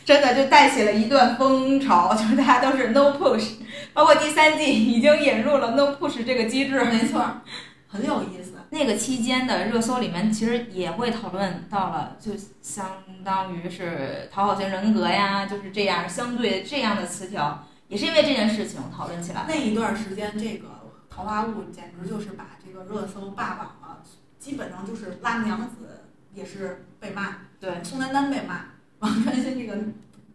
[0.06, 3.56] 真的就带起了一段风潮， 就是大家都是 no push
[3.94, 6.84] 包括第三季已经引入了 no push 这个机制。
[6.86, 7.26] 没错，
[7.90, 8.54] 很有意思。
[8.70, 12.32] 那个期间的热搜里面，其实也会讨论到了，就
[12.62, 12.86] 相
[13.24, 19.46] 当于是讨好型人格呀，就是这样相对这样的词条，也是因为这件事情讨论起来。
[19.48, 20.68] 那一段时间，这个
[21.10, 24.04] 桃花坞简直就是把这个热搜霸榜了，
[24.38, 26.04] 基本上就是辣目洋子
[26.34, 28.66] 也是被骂，对，宋丹丹被骂，
[29.00, 29.78] 王传君这个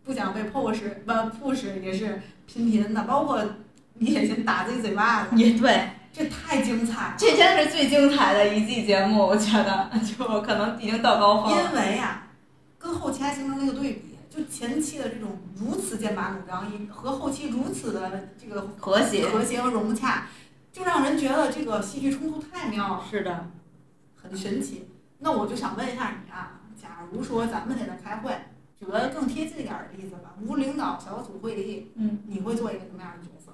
[0.05, 3.43] 不想被 push 不 push 也是频频的，包括
[3.95, 5.91] 李雪琴打自己嘴巴子，也对。
[6.13, 11.53] 这太精彩了，这真的是最精彩的一季节目，我觉得 就可能已经到高峰。
[11.53, 12.25] 因为呀，
[12.81, 20.27] 跟后期还形成了一个对比，就前期的这种如此剑拔弩张，和后期如此的这个和谐、和谐和融洽，
[20.73, 23.05] 就让人觉得这个戏剧冲突太妙了。
[23.09, 23.49] 是的，
[24.21, 24.89] 很神奇。
[25.21, 28.33] 那我就想问一下你啊，假如说咱们在这开会，
[28.81, 33.53] 举个更贴近一点的例子吧，无领导小组会议，嗯，你会做一个什么样的角色？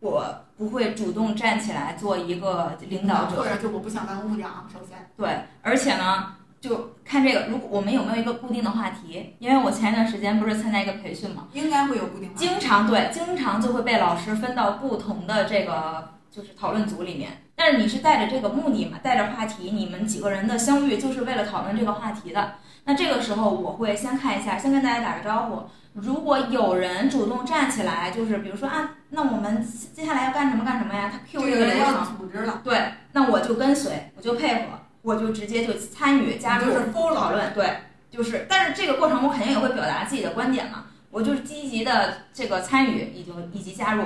[0.00, 4.68] 我不会主动站起来做一个领导者，或者就我不想当部长。
[4.72, 9.36] 首先，对，而且呢，就看这个，如果我们有没有一个固定的话题？
[9.38, 12.34] 因为我前一段时间不是参加一个培训嘛，应该会有固定。
[12.34, 17.44] 经常对，经常就会被老师分到不同的这个就是讨论组里面。
[17.54, 22.54] 但是你是带着这个目的嘛，带着话题，你们几个人的相遇就是为了讨论这个话题的。
[22.84, 25.62] 那这个时候我会先看一下，先跟大家打个招呼。
[25.94, 29.62] 如果有人主动站起来，就是比如说啊，那我们
[29.94, 31.12] 接下来要干什么干什么呀？
[31.12, 34.62] 他 Q 这个流程，组织了，对，那我就跟随，我就配合，
[35.02, 36.72] 我就直接就参与加入
[37.14, 37.76] 讨论，对，
[38.10, 44.04] 就是，但是这个过程我肯定也会表达自己的观点嘛，我就是积极的这个参与，以及以及加入。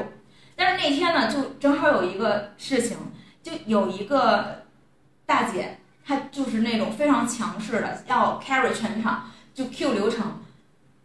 [0.57, 2.97] 但是那天呢，就正好有一个事情，
[3.45, 4.65] 就有一个
[5.25, 10.39] 大姐，她就是那种非常强势的，要 carry 全场，就 Q 流程。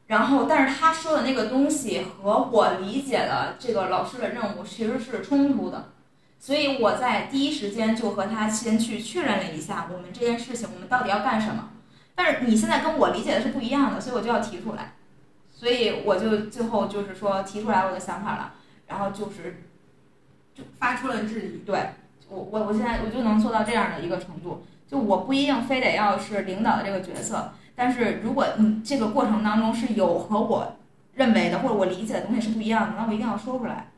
[0.07, 5.93] 然后，但是他说的那个东西和我理解的这个老师的任务其实是冲突的，
[6.37, 11.69] 所以我在第一时间就和他先去确认了一下，我们这件事情我们到底要干什么。
[12.13, 14.95] 但是你现在跟我理解的是不一样的，所以我就要提出来，
[15.53, 18.53] 所以我就最后就是说提出来我的想法了，
[18.87, 19.63] 然后就是
[20.53, 21.59] 就发出了质疑。
[21.65, 21.91] 对
[22.27, 27.53] 我，我我现在我就能做到这样的一个程度，就我不一定非得要是领导的这个角色。
[27.73, 30.75] 但是如果你这个过程当中是有和我
[31.13, 33.91] 认为的或者我理解的东西是不一样的，那我一定要说出来。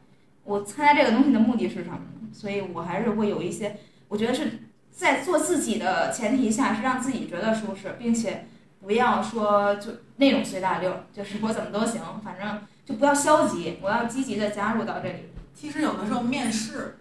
[0.43, 1.97] 我参加这个东西的目的是什么？
[2.31, 3.77] 所以我还是会有一些，
[4.07, 4.59] 我觉得是
[4.91, 8.45] 在做自己的前提下，是让自己觉得舒适，并且
[8.79, 15.29] 不要说就那种随大溜，就是我怎么都行，反正就不要消极，我要积极的加入到这里。
[15.53, 16.99] 其实有的时候面试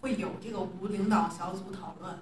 [0.00, 2.14] 会有这个无领导小组讨论，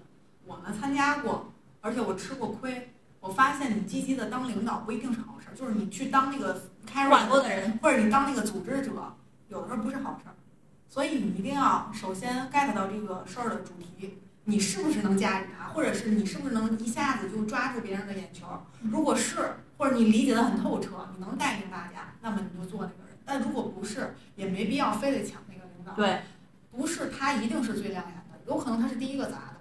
[0.47, 2.91] 我呢参加过，而且我吃过亏。
[3.21, 9.17] 我发现你积极的当领导不一定是好事儿，就是你去当那个开管过的人，或者你当那个组织者，
[9.49, 10.35] 有的时候不是好事儿。
[10.87, 18.47] 所以你一定要首先 get 到这个事儿的主题，你是不是能驾驭它，或者是你是不是能一下子就抓住别人的眼球？
[18.83, 23.19] 如果是，或者你理解的很透彻，你能带领大家，那么你就做那个人。
[23.25, 25.95] 但如果不是，也没必要非得抢那个领导。
[25.95, 26.21] 对，
[26.71, 29.54] 不是他一定是最亮眼的，有可能他是第一个砸的。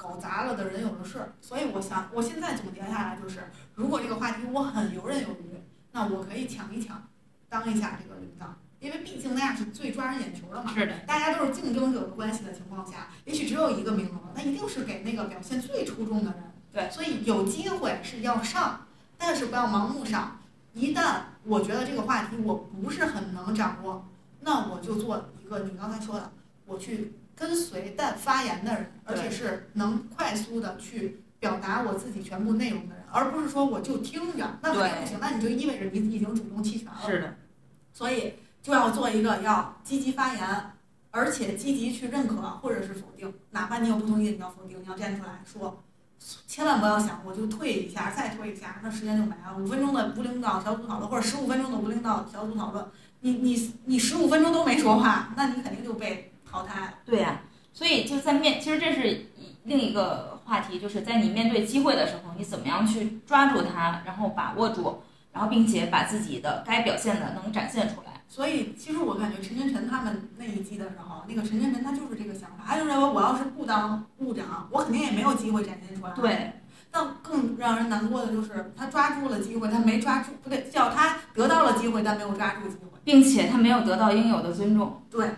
[0.00, 3.40] 搞砸了的人有的是，所以我想，我现在总结下来就是，
[3.74, 7.06] 如果这个话题我很游刃有余，那我可以抢一抢，
[7.50, 8.46] 当一下这个领导，
[8.78, 10.72] 因为毕竟那样是最抓人眼球的嘛。
[10.72, 11.00] 是的。
[11.00, 16.44] 大家都是竞争者的关系的情况下，也许只有一个名额，那一定是给那个表现最出众的人。
[16.72, 16.90] 对。
[16.90, 18.86] 所以有机会是要上，
[19.18, 20.40] 但是不要盲目上。
[20.72, 24.08] 一旦我觉得这个话题我不是很能掌握，
[24.40, 26.32] 那我就做一个你刚才说的，
[26.64, 27.19] 我去。
[27.40, 35.18] 跟随但发言的人，而且是能快速的去表达我自己全部内容的人，而不是说我就听着，那肯定不行。
[35.18, 37.00] 那你就意味着你已经主动弃权了。
[37.06, 37.34] 是的，
[37.94, 40.72] 所以就要做一个要积极发言，
[41.10, 45.82] 而且积极去认可或者是否定，哪怕你有不同意见，你要否定，你要站出来说，
[46.46, 49.56] 千万不要想我就退一下，再退一下，那时间就没了。
[49.58, 52.84] 五分钟的无领导小组讨论，或者十五分钟的无领导小组讨论，
[53.20, 56.26] 你你你十五分钟都没说话，那你肯定就被。
[56.50, 57.42] 淘汰对呀，
[57.72, 59.26] 所以就在面，其实这是
[59.64, 68.22] 另一个话题，就是在你面对机会的时候，你怎么样去抓住它，然后把握住，然后并且把自己的该表现的能展现出来。
[68.28, 76.12] 所以其实我感觉陈晨晨他们那一季的时候，那个陈晨晨他就是这个想法，他就认为我要是不当部长，我肯定也没有机会展现出来。
[76.14, 76.52] 对。
[76.92, 85.00] 但更让人难过的就是他抓住了机会，他没抓住，不对，叫他得到了机会，但没有抓住机会，并且他没有得到应有的尊重。
[85.08, 85.30] 对。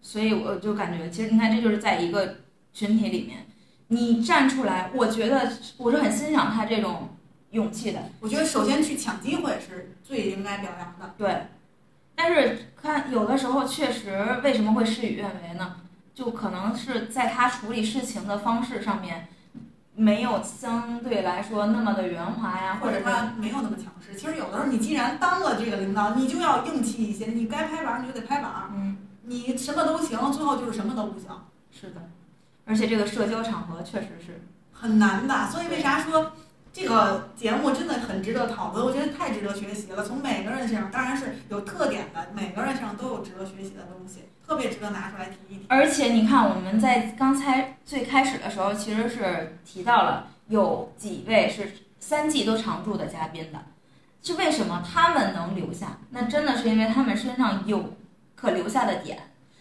[0.00, 2.36] 所以我就感觉，其实你看，这就是在一个
[2.72, 3.46] 群体里面，
[3.88, 7.10] 你站出来，我觉得我是很欣赏他这种
[7.50, 8.00] 勇气的。
[8.20, 11.14] 我觉得首先去抢机会是最应该表扬的。
[11.18, 11.46] 对，
[12.14, 15.76] 但是看有的时候确实为什么会事与愿违呢？
[16.14, 19.28] 就可能是在他处理事情的方式上面，
[19.94, 24.16] 没有相对来说那么的圆滑呀，或者他没有那么强势。
[24.16, 28.96] 其实有的时候，你既然当了这个领导，你就要硬气一些，你该拍板儿你就得拍板儿，嗯，
[29.28, 31.28] 你什么都行，最后就是什么都不行，
[31.70, 32.00] 是的，
[32.64, 35.50] 而且这个社交场合确实是，很难的。
[35.50, 36.32] 所以为啥说
[36.72, 38.84] 这个节目真的很值得讨论？
[38.84, 40.02] 我觉得太值得学习了。
[40.04, 45.66] 从每个人身上，当然是有特点的，每个人身上都有值得学习的东西，特别值得拿出来提一提。
[45.68, 53.58] 而且你看我们在刚才最开始的时候，其实是提到了有几位是三季都常驻的嘉宾的，
[54.22, 55.98] 是为什么他们能留下？
[56.10, 57.96] 那真的是因为他们身上有
[58.38, 59.18] 可留下的点。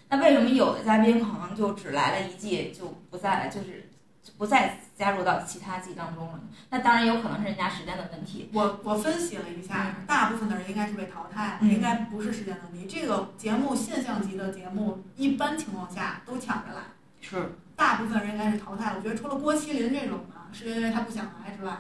[0.10, 3.90] 那为什么有的嘉宾可能就只来了一季就不再了，就是
[4.38, 6.40] 不再加入到其他季当中了？
[6.70, 8.50] 那当然有可能是人家时间的问题。
[8.54, 12.88] 我我分析了一下，大部分的人应该是被淘汰，嗯应该不是时间问题。
[12.88, 16.82] 这个节目现象级的节目，一般情况下都抢着来，
[17.20, 18.94] 是大部分人应该是淘汰。
[18.96, 21.78] 我觉得除了郭麒麟这种的，是因为他不想来之外，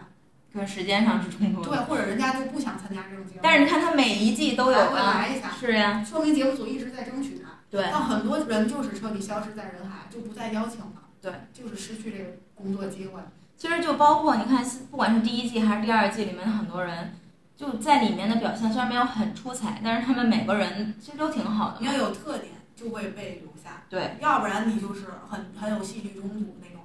[0.57, 1.69] 跟时间上是冲突的。
[1.69, 3.39] 对，或者人家就不想参加这种节目。
[3.41, 7.51] 但是你看他每一季都有啊，来一下，是呀，说明节目组一直在争取他。
[7.69, 10.87] 对但很多人就是彻底消失在人海，就不再邀请了。
[11.21, 13.21] 对，就是失去这个工作机会。
[13.55, 17.13] 其实就包括你看，不管是第一季还是第二季里面的很多人，
[17.55, 21.77] 就在里面的表现虽然没有很出彩，但是他们每个人其实都挺好的。
[21.79, 23.83] 你要有特点，就会被留下。
[23.89, 26.76] 对，要不然你就是很很有戏剧冲突那种人。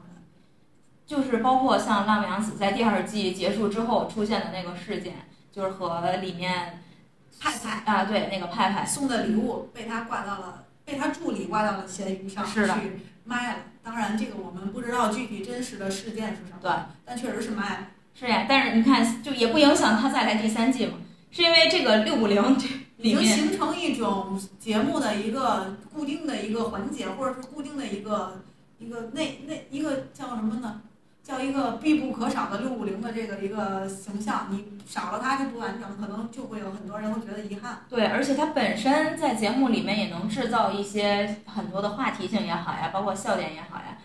[1.06, 6.82] 就是包括像浪阳子在第二季结束之后出现的那个事件，就是和里面
[7.40, 13.58] 派派啊，对那个派派，送的礼物被他挂到了，被他助理挂到了闲鱼上是的去卖了。
[13.82, 16.70] 当然，这个我们不知道具体真实的事件是什么，对，
[17.04, 17.88] 但确实是卖了。
[18.14, 18.46] 是呀。
[18.48, 20.94] 但是你看，就也不影响他再来第三季嘛，
[21.30, 22.66] 是因为这个六五零这
[22.98, 28.44] 已经形成一种节目的一个固定的一个环节，或者是固定的一个
[28.78, 30.80] 一个那那一个叫什么呢？
[31.22, 37.80] 叫一个必不可少的六五零的这个一个形象，你少了它就不完整，可能就会有很多人会觉得遗憾。
[37.88, 43.98] 对，而且他本身在节目里面也能制造一些很多的话题性也好呀，包括笑点也好呀，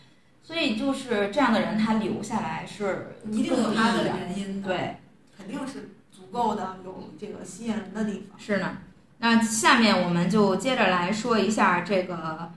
[0.43, 4.03] 所以就是这样的人他留下来是一定有他的。
[4.03, 4.97] 原因的，，对，
[5.36, 8.39] 肯定是足够的有这个吸引人的地方。
[8.39, 8.78] 是呢。
[9.20, 12.51] 那下面我们就接着来说一下这个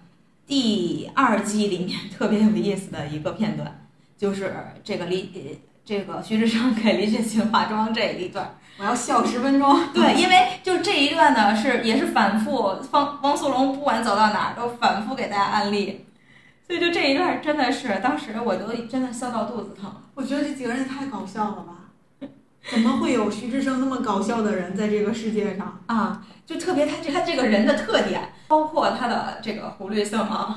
[0.46, 3.79] 第二季里面特别有意思的一个片段，
[4.20, 4.54] 就是
[4.84, 8.54] 这个李这个徐志胜给李雪琴化妆这一段。
[8.76, 9.80] 我要笑十分钟。
[9.94, 16.04] 对，因为就这一段呢，是也是反复，汪汪苏泷不管走到哪儿都反复给大家安利，
[16.66, 19.90] 所以就这一段真的是，当时我都真的笑到肚子疼。
[20.14, 22.28] 我觉得这几个人太搞笑了吧？
[22.70, 25.80] 怎么会有徐志胜那么搞笑的人在这个世界上？
[25.86, 30.52] 啊，就特别他这他这个人的特点，包括他的这个湖绿色盲，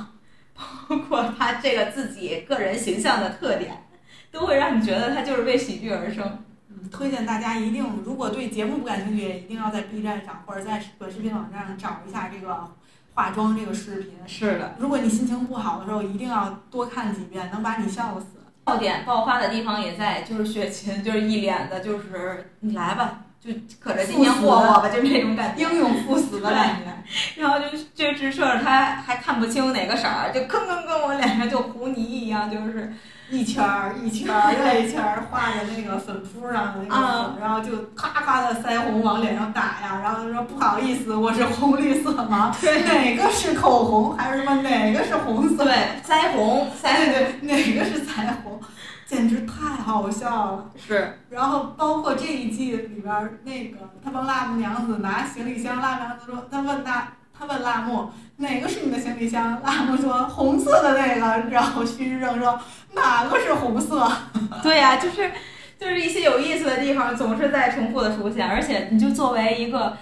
[0.55, 3.85] 包括他这个自己个人形象的特点，
[4.31, 6.43] 都会让你觉得他就是为喜剧而生。
[6.69, 12.71] 嗯，推荐大家一定，如果对节目不感兴趣，也一定要在 B 站上或者在短视频网站上找一下这个
[13.13, 14.13] 化妆这个视频。
[14.25, 18.25] 是的，如果你心情不好的时候，一定要多看几遍，能把你笑死。
[18.65, 25.63] 笑点爆发的地方也在，就是雪琴就是一脸的，就是你来吧，就可着今年霍霍吧，就这种感觉。
[25.63, 27.41] 英勇赴死的感觉。
[27.41, 32.93] 然后就就直射着他还看不清哪个色儿，就吭吭吭，我脸上就糊泥一样，就是
[33.29, 45.65] 一圈儿一圈儿又一圈儿画在那个粉扑上的那个然后就咔咔的腮红往脸上打呀，然后就说不好意思，我是红绿色盲， 哪个是口红还是什么哪个是红色？
[45.65, 45.73] 对
[46.07, 48.61] 腮红，腮对对，哪个是腮红？
[49.05, 50.71] 简直太好笑了。
[50.75, 59.61] 是然后包括这一季里边儿那个，他帮辣目娘子拿行李箱，辣目娘子说，他问他，他问辣目哪个是你的行李箱？
[59.63, 62.59] 辣目说红色的那个，然后徐志胜说
[62.93, 64.11] 哪个是红色？
[64.63, 65.31] 对呀、就是
[65.79, 69.97] 就是一些有意思的地方总是在重复的出现，而且你就作为一个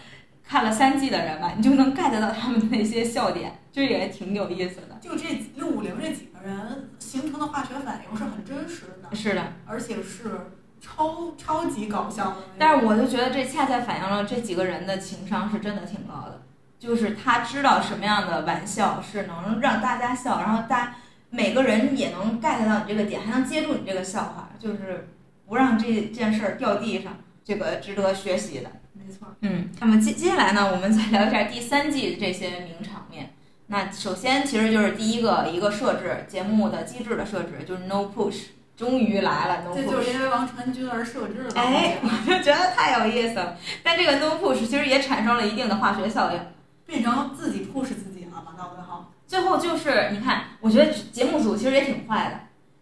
[0.48, 4.98] 看了三季的人吧，你就能 get 到他们的那些笑点，就也挺有意思的。
[5.00, 12.38] 就这六五零这几个人形成的化学反应是很真实的，是的，而且是超超级搞笑的。
[12.58, 16.44] 但是我就觉得这恰恰反映了这几个人的情商是真的挺高的，
[16.80, 20.96] 就是他知道什么样的玩笑是能让大家笑，然后大家
[21.30, 25.08] 每个人也能 get 到你这个点，还能接住你这个笑话，就是
[25.48, 28.70] 不让这件事儿掉地上，这个值得学习的。
[28.94, 33.34] 没错，嗯，那么接接下来呢，我们再聊一下第三季这些名场面。
[33.72, 40.14] 那首先其实就是第一个一个设置节目的机制的设置，就是 no push，终于来了 no 这就是 push。
[40.14, 41.58] 因为王传君而设置的。
[41.58, 43.58] 哎，我就觉得太有意思了。
[43.82, 46.40] 但这个 no push 其实也产生了一定的化学效应，
[46.86, 48.54] 变成自己 push 自己了嘛？
[48.58, 52.40] 到最后，最后就是你看，我觉得节目组其实也挺坏的，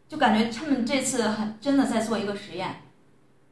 [0.08, 2.82] 就感觉他们这次很真的在做一个实验。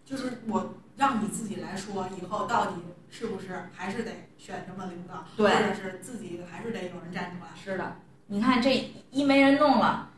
[0.03, 7.51] 就是我让你自己来说，以后到底是不是还是得选什么领导，或者是自己还是得有人站出来。
[7.55, 7.95] 是的，
[8.25, 10.09] 你看这一没人弄了，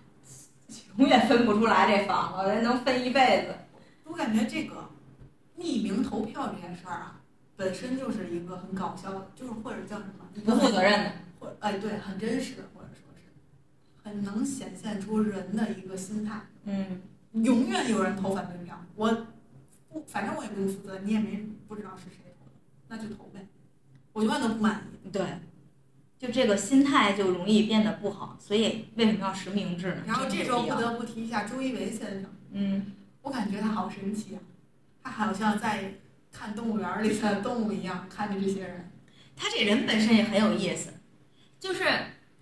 [0.95, 3.55] 永远分不出来这房子，人能分一辈子。
[4.05, 4.89] 我感觉这个
[5.57, 7.21] 匿名投票这件事儿啊，
[7.55, 13.29] 本身就是一个很搞笑的，就是或者叫什么不负责任的，或哎对，很真实，或者说是
[14.01, 16.39] 很能显现出人的一个心态。
[16.63, 17.01] 嗯，
[17.33, 19.27] 永远有人投反对票，我
[19.91, 22.51] 不，反正我也不用负责，你也没不知道是谁投的，
[22.87, 23.47] 那就投呗，
[24.13, 25.09] 我永远都不满意。
[25.09, 25.25] 对，
[26.17, 30.03] 就这个心态就容易变得不好，所以为什么要实名制呢？
[30.05, 34.41] 然后这时候不得不提一下周一围先生，嗯，我感觉他好神奇啊，
[35.03, 35.95] 他好像在
[36.31, 38.91] 看动物园里的动物一样看着这些人。
[39.35, 40.93] 他这人本身也很有意思，
[41.59, 41.85] 就是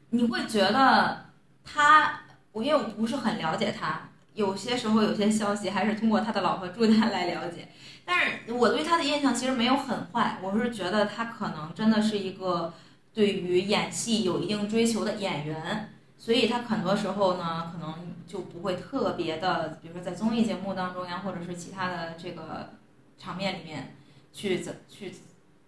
[0.09, 1.29] 你会觉得
[1.63, 2.21] 他，
[2.51, 4.06] 我因为我不是很了解他，
[4.37, 7.67] 有些时候有些消息还是通过他的老婆朱丹来了解，
[8.05, 12.71] 但是我对他的印象其实没有很坏，我是觉得他可能真的是一个
[13.15, 22.73] 对于演戏有一定追求的演员，所以他很多时候呢，可能就不会特别的，比如说在综艺节目当中呀，或者是其他的这个
[23.17, 23.95] 场面里面
[24.31, 25.11] 去怎去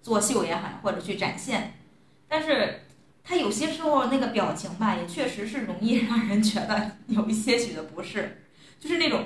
[0.03, 1.73] 作秀也好，或者去展现，
[2.27, 2.81] 但是
[3.23, 8.38] 他有些时候那个表情吧，也确实是容易 让人觉得有一些许的不适，
[8.79, 9.25] 就是那种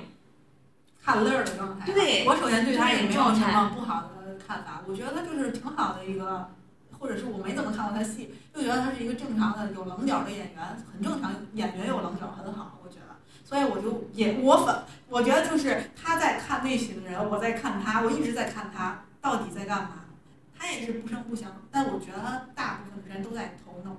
[1.03, 1.85] 看乐儿的状态。
[1.85, 6.49] 对我首先对他也没有什么不好的看法，我觉得他就是挺好的一个，
[6.97, 13.15] 或者是我没怎么看过他戏，就觉得他是一个正常的有棱角的演员，很正常，演员有棱角很好，我觉得。
[13.45, 19.99] 所以我就也我反，我觉得就是他在看那群人，我在看他，我一直在看他到底在干嘛。
[20.57, 23.97] 他也是不声不响，但我觉得他大部分的人都在头 no，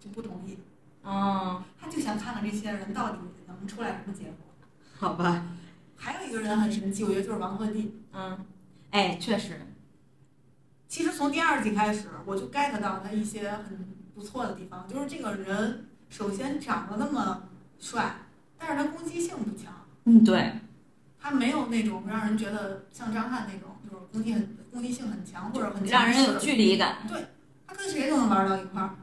[0.00, 0.58] 就不同意。
[1.04, 4.45] 嗯，他就想看看这些人到底能出来什么结果。
[4.98, 5.44] 好吧，
[5.96, 7.90] 还有一个人很神奇，我觉得就是王鹤棣。
[8.12, 8.38] 嗯，
[8.90, 9.60] 哎，确实，
[10.88, 17.42] 其实从第二季开始，我就 get 到他一些很不错的地方，就是这个人首先长得那么
[17.78, 18.16] 帅，
[18.56, 19.72] 但是他攻击性不强，
[20.04, 20.60] 嗯，对，
[21.20, 27.26] 他没有那种让人觉得像张翰那种就是攻击很攻击性很强或者很让人有距离感，对
[27.66, 28.96] 他跟谁都能玩到一块儿。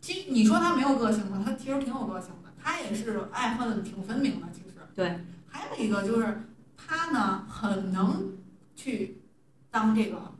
[0.00, 1.40] 其实你说他没有个性吗？
[1.46, 4.48] 他其实挺有个性的，他也是爱恨挺分明的。
[4.94, 6.42] 对，还有一个就是
[6.76, 8.34] 他呢，很能
[8.74, 9.22] 去
[9.70, 10.32] 当这个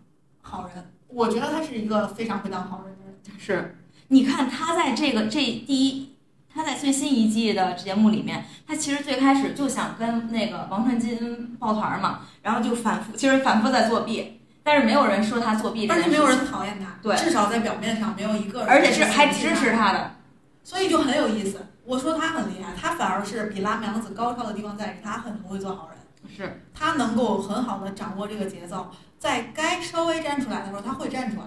[0.42, 0.92] 好人。
[1.08, 3.38] 我觉得他是一个非常会当好人的人。
[3.38, 3.76] 是，
[4.08, 6.14] 你看他在这个这第一，
[6.52, 20.16] 他在最新一季的节目里面，他其实最开始就想跟那个王传金抱团嘛，然后就反复，其实反复在作弊，但是没有人说他作弊而且没有人讨厌他，对至少在表面上没有一个人，而且是还支持，他的，
[20.70, 21.66] 所以就很有意思。
[21.84, 25.98] 我说他很厉害，他反而是比拉苗子高超的地方在于他很会做好人。
[26.32, 31.46] 是，他能够很好的掌握这个节奏，在该稍微站出来的时候，他会站出来。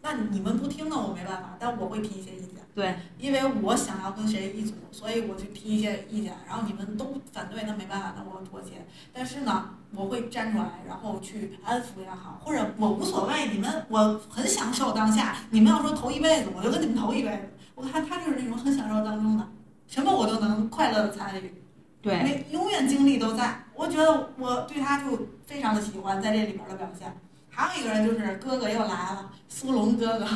[0.00, 2.48] 那你们不听呢，我没办法，但我会提一些意见。
[2.74, 8.86] 对，因为我想要跟谁一组，所以我就提一些意见，然后你们都反对，那没办法，那我妥协。
[9.12, 15.36] 但是呢，我会站出来，然后去安抚也好，或者我无所谓，你们我很享受当下。
[15.50, 17.50] 你们要说投一辈子，我就跟你们投一辈子。
[17.74, 19.48] 我看他就是那种很享受当中的，
[19.86, 21.62] 什么我都能快乐的参与。
[22.00, 23.64] 对，那永远精力都在。
[23.74, 27.12] 我觉得我对他就非常的喜欢在这里边的表现。
[27.48, 30.26] 还有一个人就是哥哥又来了，苏龙哥哥。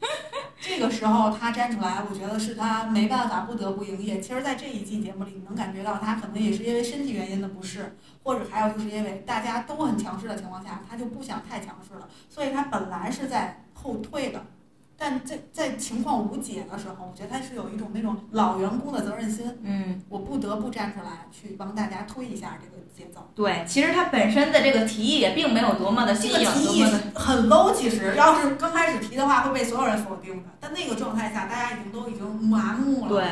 [0.62, 4.20] 这个时候他站出来，我觉得是他没办法不得不营业。
[4.20, 14.42] 其实，在这一季节目里，你能感觉到他可能也是因为身体原因的不适，或者还有就是因为大家都很强势的情况下，他就不想太强势了，所以他本来是在后退的。
[15.02, 19.50] 但在在情况无解的时候，我觉得他是有一种那种老员工的责任心。
[19.62, 23.30] 嗯，我不得不站出来去帮大家推一下这个节奏。
[23.34, 26.84] 对，其实他本身的这个提议也并没有多么的新颖，这个提议
[27.14, 30.50] 很 low，其实要是刚开始提的话，会被所有人否定的。
[30.60, 33.08] 但那个状态下，大家已经都已经麻木了。
[33.08, 33.24] 对，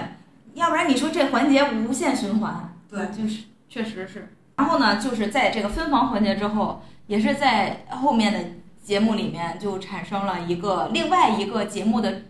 [0.55, 4.33] 要不然你说这环节无限循环，对，就是确实是。
[4.57, 8.41] 然后呢，就是在这个分房环节之后，也是在后面的
[8.89, 12.23] 节目里面就产生了一个另外一个节目的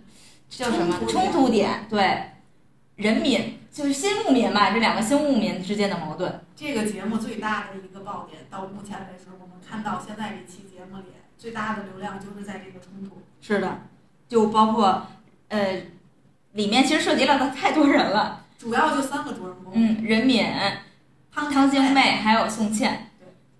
[0.48, 1.86] 叫什么冲突点？
[1.88, 2.32] 对，
[2.96, 6.44] 人民就是新牧民嘛，这两个新牧民之间的矛盾。
[6.56, 11.04] 这个节目最大的一个爆点，到目前为止，我们看到现在这期节目里
[11.38, 13.22] 最大的流量就是在这个冲突。
[13.40, 13.82] 是的，
[14.26, 15.06] 就包括
[15.46, 15.80] 呃，
[16.54, 18.46] 里面其实涉及了太多人了。
[18.58, 20.44] 主要就三个主人公，嗯，任敏、
[21.32, 23.07] 汤汤晶晶妹还有宋茜对。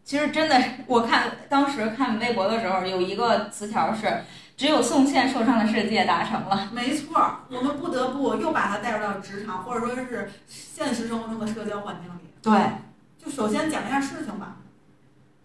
[0.08, 4.24] 其实真的，我看当时看微博的时候，有一个词条是
[4.56, 6.70] 只有宋茜受伤的世界达成了。
[6.72, 12.20] 没错儿，我们不得不又把它带入到职场，或者说是现实生活中的社交环境里。
[12.40, 12.58] 对，
[13.22, 14.56] 就首先讲一下事情吧。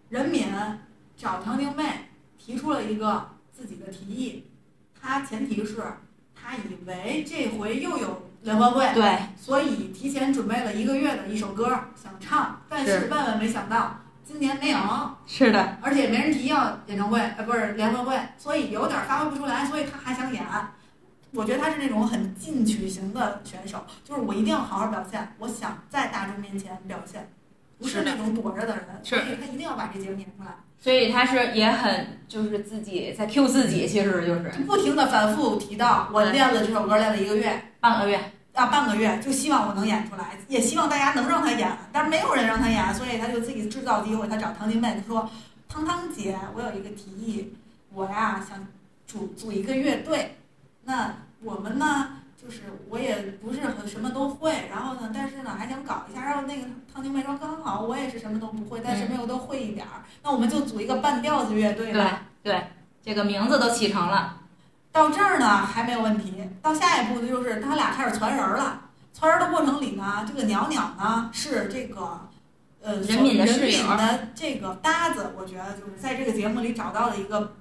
[0.08, 0.46] 任敏
[1.14, 2.08] 找唐宁妹
[2.38, 4.44] 提出了一个自己的提议，
[4.98, 5.76] 她前提是
[6.34, 14.78] 她以为这回又有联欢会，对，所以提前准备了一个月的一首歌想唱，但是是万万没想到今年没有，
[15.26, 20.42] 是的，而且没人提要演唱会，呃，不是联欢会，所以有点发挥不出来，所以他还想演。
[21.32, 27.28] 我觉得他是那种很进取型的选手，就是我一定要好好表现，我想在大众面前表现，
[27.78, 29.16] 不是那种躲着的人，是。
[29.16, 34.52] 所以他一定要把这节目演出来，所以他是也很就是自己在 Q 自己，其实就是。
[34.66, 38.18] 不停的反复提到我练了这首歌练了一个月，半个月。
[38.54, 44.28] 啊，半个月就希望我能演出来，也希望大家能让他演，但是没有人让他演，所以他就自己制造机会。
[44.28, 45.28] 他找唐晶妹，他说
[45.68, 47.52] ：“汤汤姐，我有一个提议，
[47.92, 48.64] 我呀想
[49.08, 50.36] 组组一个乐队，
[50.84, 56.24] 那我们呢，就是我也不是很什么都会，然后呢，但是呢还想搞一下。
[56.24, 62.22] 然后那个汤晶妹说：刚好我也是什么都不会，但是没有都会一点儿，那我们就组一个半吊子乐队对吧。
[62.40, 62.68] 对，
[63.02, 64.42] 这个名字都起成了。
[64.94, 68.82] 到这儿呢还没有问题，到下一步呢就是他俩开始传人儿了。
[69.12, 72.28] 传人儿的过程里呢，这个袅袅呢是这个，
[72.80, 77.54] 呃，任敏的人室友敏的这个搭子，我觉得就是在这个节目里找到了一个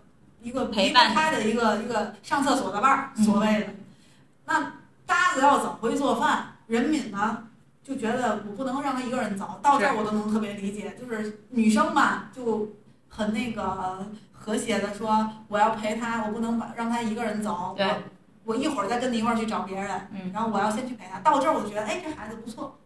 [0.43, 3.67] 一个陪伴离不开的一个一个上厕所的伴儿，嗯所谓的。
[4.45, 4.73] 那
[5.07, 7.45] 搭子要走回去做饭，任敏呢
[7.83, 12.75] 就觉得我不能让他一个人走，到这儿我都能特别理解，就是女生嘛就
[13.09, 14.05] 很那个
[14.43, 17.93] 和谐的说我要陪他，我不能把让他一个人走，对我
[18.43, 21.19] 我一会儿再跟你一块儿去找别人，嗯，然后我要先去陪他。
[21.19, 22.77] 到这儿我就觉得哎这孩子不错，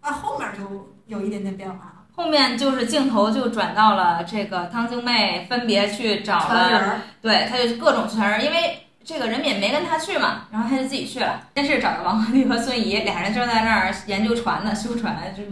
[0.00, 11.40] 啊后面就有一点点变化了，后面就是镜头就转到了这个汤晶妹分别去找了，人儿，对，他就各种传人，因为这个任敏没跟他去嘛，然后他就自己去了。
[11.54, 15.50] 先是找了王鹤棣和孙怡，俩人正在那儿研究船呢，修船，就是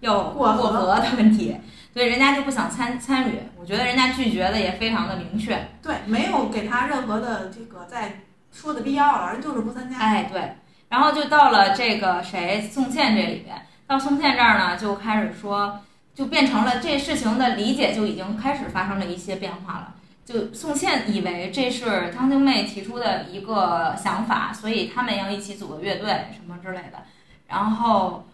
[0.00, 1.56] 要过河的问题，
[1.92, 3.38] 所以人家就不想参参与。
[3.58, 5.68] 我觉得人家拒绝的也非常的明确。
[5.82, 8.20] 对，没有给他任何的这个再
[8.52, 9.98] 说的必要了，人就是不参加。
[9.98, 10.56] 哎，对，
[10.88, 15.80] 然后就到了这个谁宋茜这里边，到宋茜这儿呢，就开始说，
[16.14, 19.94] 就变成了这事情的理解就已经开始发生了一些变化了。
[20.24, 27.02] 就宋茜以为这是汤晶妹提出的一个想法，所以他们要一起组个乐队什么之类的。
[27.46, 28.27] 然后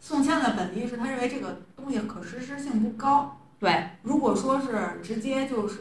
[0.00, 5.80] 宋茜的本意是他认为这个东西可实施性不高，对，如果说是直接就是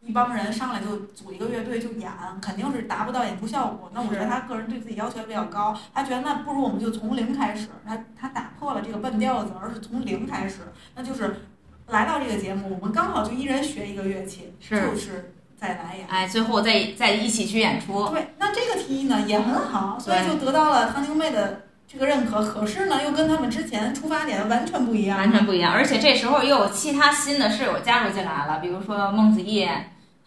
[0.00, 3.90] 一帮人上来就组一个乐队就演，肯定是达不到演出效果。
[3.92, 10.60] 那我觉得是他个人对自己要求也比较高，他觉得那不如我们就从零开始，他他打破了这个半调子，而是从零开始，
[10.94, 11.42] 那就是
[11.88, 16.06] 来到这个节目，我们刚好就一人学一个乐器，是就是再来演。
[16.06, 18.08] 哎，最后再再一起去演出。
[18.10, 22.42] 对，那这个提议呢也很好，所以就得到了汤晶妹的这个认可。
[22.42, 25.18] 可是呢，又跟他们之前出发点完全不一样。
[25.18, 29.66] 完全不一样，而且这时候又有其他新的室友加入进来了，比如说孟子义，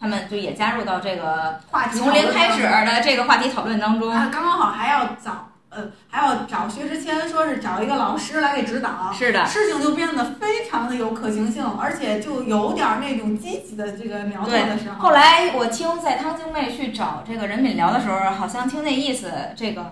[0.00, 4.10] 他们就也加入到这个话题从零开始的这个话题讨论当中。
[4.10, 9.12] 啊，刚刚好还要找呃还要找薛之谦，说是找一个老师来给指导。
[9.12, 15.00] 是的，事情就变得非常的有可行性，而且就有点儿那种积极的这个苗头的时候。
[15.00, 19.86] 后来我听在汤晶妹去找这个任敏聊的时候，好像听那意思，这个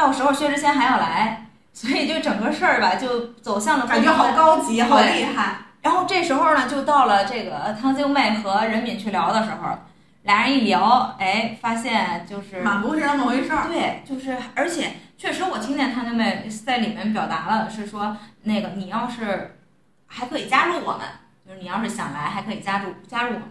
[0.00, 5.56] 到时候薛之谦还要来，所以就整个事儿吧，就走向了感觉好高级，好厉害。
[5.82, 9.76] 然后这时候呢，就到了这个汤晶妹和任敏去聊的时候，
[10.22, 13.68] 俩人一聊，哎，发现就是满不是那么回事儿。
[13.68, 19.58] 对，就是而且确实我听见汤晶妹在里面表达了，是说那个你要是
[20.06, 21.00] 还可以加入我们，
[21.46, 23.50] 就是你要是想来还可以加入加入我们。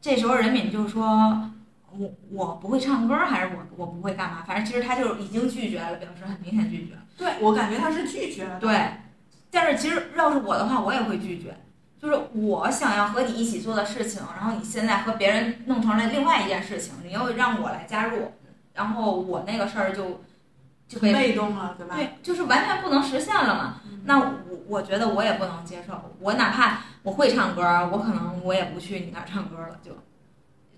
[0.00, 1.50] 这时候任敏就说。
[1.98, 4.42] 我我不会唱歌，还是我我不会干嘛？
[4.46, 6.94] 反正其实他就已经拒绝了，表示很明显拒绝。
[7.16, 8.58] 对我感觉他是拒绝了。
[8.58, 8.78] 对，
[9.50, 11.56] 但是其实要是我的话，我也会拒绝。
[12.00, 18.32] 就是我想要和你一起做的事情，然后你现在和别人弄成了另外一件事情，你又让我来加入，
[18.72, 20.22] 然后我那个事儿就
[20.88, 21.96] 就被被动了，对吧？
[21.96, 23.80] 对，就是完全不能实现了嘛。
[23.84, 24.32] 嗯那我
[24.66, 27.62] 我觉得我也不能接受，我哪怕我会唱歌，
[27.92, 29.90] 我可能我也不去你那儿唱歌了，就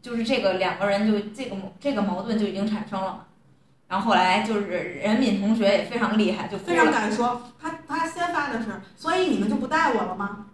[0.03, 3.21] 就是这个两个人就这个矛这个矛盾就已经产生了嘛。
[3.89, 6.91] 然后后来就是任敏同学也非常厉害，就非常。
[6.91, 10.47] 敢说，他他先发的是，所以你们就不带我了吗？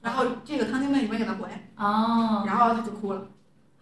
[0.00, 3.22] 然后这个汤晶妹也没给他回，哦，然后他就哭了，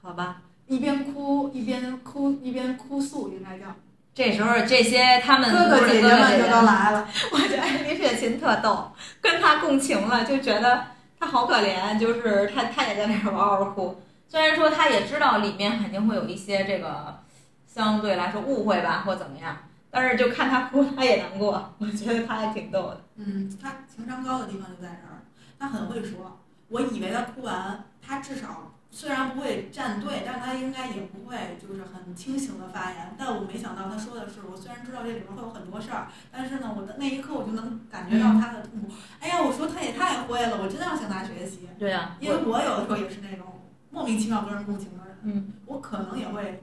[0.03, 0.39] 好吧。
[0.67, 3.67] 一边哭一边哭一边哭诉，应该叫
[4.15, 7.07] 这时候这些他们哥哥姐姐们就都来了。
[7.31, 8.91] 我觉得李雪琴特逗，
[9.21, 10.85] 跟他共情了，就觉得
[11.21, 14.01] 他好可怜，就是他他也在那儿嗷嗷哭。
[14.29, 17.23] 虽然说他也知道里面肯定会有一些这个
[17.67, 19.57] 相对来说误会吧，或怎么样，
[19.91, 23.01] 但是就看他哭，他也难过， 我觉得他还挺逗的。
[23.17, 25.23] 嗯，他情商高的地方就在这儿，
[25.59, 26.41] 他很会说。
[26.69, 33.15] 我以为他哭完，他至少虽然不会站队，但是他应该也不会就是很清醒的发言。
[33.17, 38.89] 但我没想到他说的是，我虽然知道这里面会有很多事儿，但是呢，我的那一刻我就能感觉到他的痛苦。
[39.21, 41.69] 哎呀，我说他也太会了，我真的要向他学习。
[41.79, 43.47] 对呀、因为我有的时候也是那种
[43.91, 46.63] 莫名其妙跟人共情的人，嗯，我可能也会。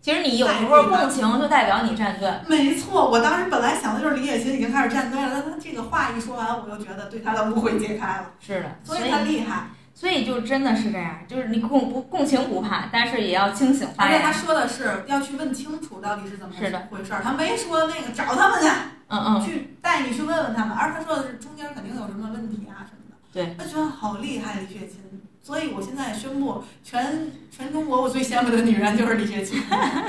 [0.00, 2.30] 其实你有时候共情就代表你站队。
[2.46, 9.68] 没错，我当时本来想的就是李雪琴已经开始站队了，但他这个话一说完，我就觉得对他的误会解开了，是的，所以他厉害。
[9.94, 14.14] 所以就真的是这样，就是你共不共情不怕，但是也要清醒发言。
[14.14, 16.52] 而且他说的是要去问清楚到底是怎么
[16.90, 18.68] 回事儿，他没说那个找他们去，
[19.08, 23.16] 嗯嗯，去带你去问问他们，而他说的是中间肯定有什么问题啊什么的。
[23.32, 24.98] 对，他觉得好厉害，李雪琴。
[25.44, 29.62] 所以我现在宣布，全全中国我最羡慕的女人就是李雪琴。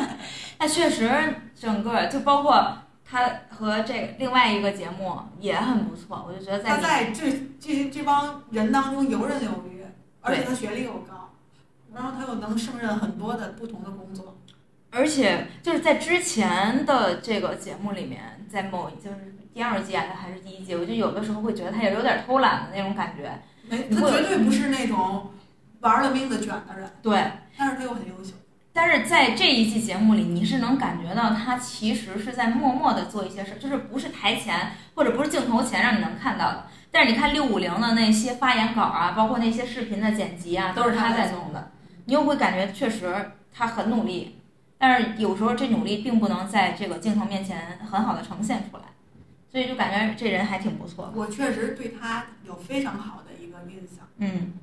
[0.58, 1.12] 那确实，
[1.54, 7.30] 整个就包括她和这另外一个节目也很不错，我就觉得在她在这
[7.60, 9.84] 这这帮人当中游刃有余，
[10.22, 11.34] 而且她学历又高，
[11.94, 14.35] 然后她又能胜任很多的不同的工作。
[14.96, 23.30] 而且就是在之前的这个节目里面，在某就是第二季啊还是第一季，我就有的时候会觉得他也有点偷懒的那种感觉。
[23.70, 25.32] 没，他绝对不是那种
[25.82, 28.32] 玩了命的卷的人，对，但是他又很优秀。
[28.72, 36.68] 但是在这一季节目里，你是能感觉到他其实是在默默的做一些事，就是不是台前或者不是镜头前让你能看到的。
[36.90, 41.72] 但是你看六五零的那些发言稿啊，包括那些视频的剪辑啊，都是他在弄的，
[42.06, 44.35] 你又会感觉确实他很努力。
[44.78, 48.84] 但是有时候这努力并不能在这个镜头面前很好的呈现出来，
[49.50, 51.12] 所以就感觉这人还挺不错的。
[51.16, 54.06] 我确实对他有非常好的一个印象。
[54.18, 54.54] 嗯，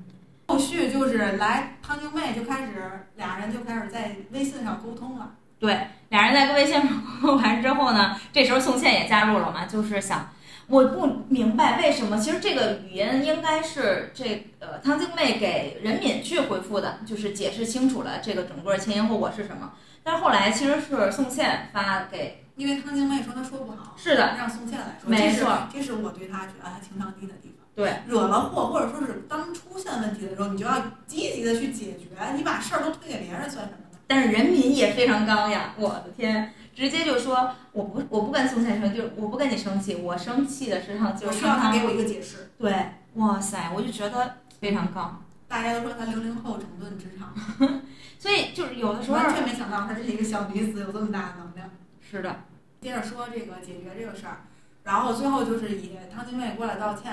[0.49, 5.33] 后续就是来汤晶妹就开始俩人就开始在微信上沟通了。
[5.59, 6.89] 对，俩人在微信上
[7.23, 10.31] 沟通完之后呢，这时候宋茜也加入了嘛，就是想，
[10.67, 19.73] 我不明白为什么，其实这个语音应该是这呃汤晶妹给任敏去回复的，就是解释清楚了这个整个前因后果是什么。
[20.05, 27.67] 但是后来其实是宋茜发给，因为汤晶妹说她说不好，是的，让宋茜来说，没错这是，我对她觉得她情商低的地方。
[27.75, 33.99] 对，惹了祸，或者说是当出现问题的时候，你就要积极的去解决，你把事儿都推给别人算什么呢？
[34.07, 42.51] 但是人民也非常刚呀，我的天，直接就说我不我不跟宋茜生，就是我不跟你生气，我生气的是上就是我需要她他给我一个解释。
[42.59, 42.75] 对，
[43.15, 45.25] 哇塞，我就觉得非常刚。
[45.49, 47.33] 大家都说他零零后整顿职场，
[48.23, 51.69] 所以就是有的时候完全没想到她是一个小女子有这么大的能量。
[52.01, 52.45] 是的，
[52.81, 54.43] 接着说这个解决这个事儿，
[54.85, 57.13] 然后最后就是以汤金妹过来道歉，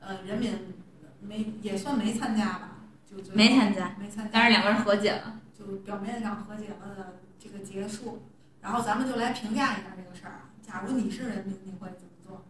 [0.00, 0.74] 呃，人民
[1.22, 2.72] 没也算没参加吧，
[3.08, 5.40] 就没参加，没参加，但是两个人和解了。
[5.58, 8.24] 就表面上和解了的这个结束，
[8.60, 10.50] 然后咱们就来评价一下这个事儿啊。
[10.60, 12.44] 假如你是人民，你会怎么做？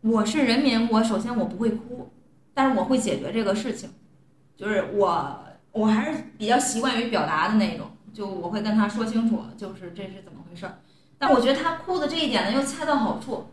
[0.00, 2.10] 我是人民，我首先我不会哭，
[2.54, 3.90] 但是我会解决这个事情，
[4.56, 10.78] 就是我我还是比较习惯于表达的那种，就我会跟他说清楚，就是这是怎么回事儿。
[11.18, 13.46] 但我觉得他哭的这一点呢，又恰到好处，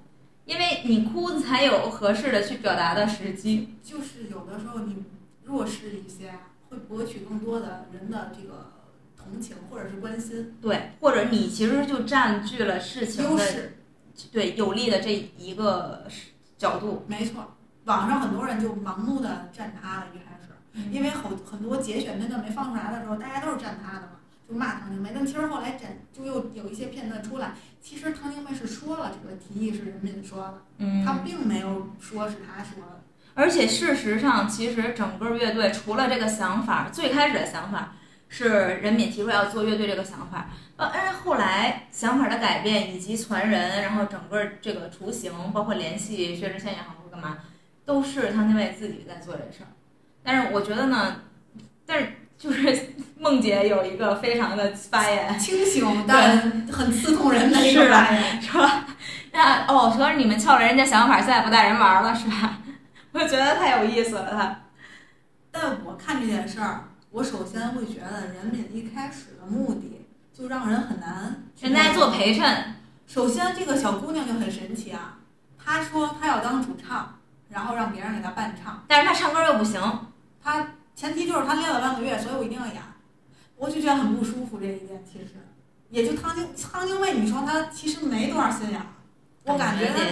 [0.45, 3.75] 因为你哭才有合适的去表达的时机。
[3.83, 5.03] 就是有的时候你
[5.43, 6.39] 弱势一些啊，
[6.69, 8.73] 会博取更多的人的这个
[9.15, 13.75] 同情或者是关心对，或者你其实就占据了事情的优势。
[14.33, 16.05] 对有利的这一个
[16.57, 17.05] 角度。
[17.07, 17.55] 没错，
[17.85, 20.28] 网上很多人就盲目的站他了，一开始，
[20.91, 24.11] 因为很很多节选片段没放出来的时候，大家都是站他的嘛，
[24.47, 25.11] 就骂汤晶妹。
[25.13, 33.01] 但其实后来展就又有一些片段出来，其实汤晶妹是说了这个提议是人民说的，嗯，她并没有说是他说的。
[33.35, 37.95] 而且事实上，其实整个乐队除了这个想法，最开始的想法
[38.27, 38.49] 是
[38.81, 47.37] 任敏提出要做乐队这个想法，呃，但是后来想法的改变以及传人，然后整个这个雏形，包括联系薛之谦也好或干嘛，
[47.85, 49.71] 都是汤晶妹自己在做这事儿。
[50.31, 51.15] 但是我觉得呢，
[51.87, 56.37] 但是就是 梦姐有一个非常的发言，清醒但
[56.71, 58.39] 很刺痛人的一个发言。
[58.39, 58.69] 说
[59.31, 62.59] 那哦，说你们撬了人家想法，现在不带人玩了是吧？
[63.11, 64.55] 我觉得太有意思了，他。
[65.51, 72.75] 但我看这件事儿，我首先会觉得任敏一开始的目的就让人很难去人家做陪衬，
[73.07, 75.17] 首先，这个小姑娘就很神奇啊，
[75.57, 77.17] 她说她要当主唱，
[77.49, 78.83] 然后让别人给她伴唱。
[78.87, 79.81] 但是她唱歌又不行，
[80.43, 82.75] 她前提就是他练了半个月，所以我一定要演。
[83.55, 85.27] 我就觉得很不舒服这一点，其实
[85.89, 88.85] 也就汤晶汤晶卫，你说他其实没多少心眼儿，
[89.43, 90.05] 我感觉她得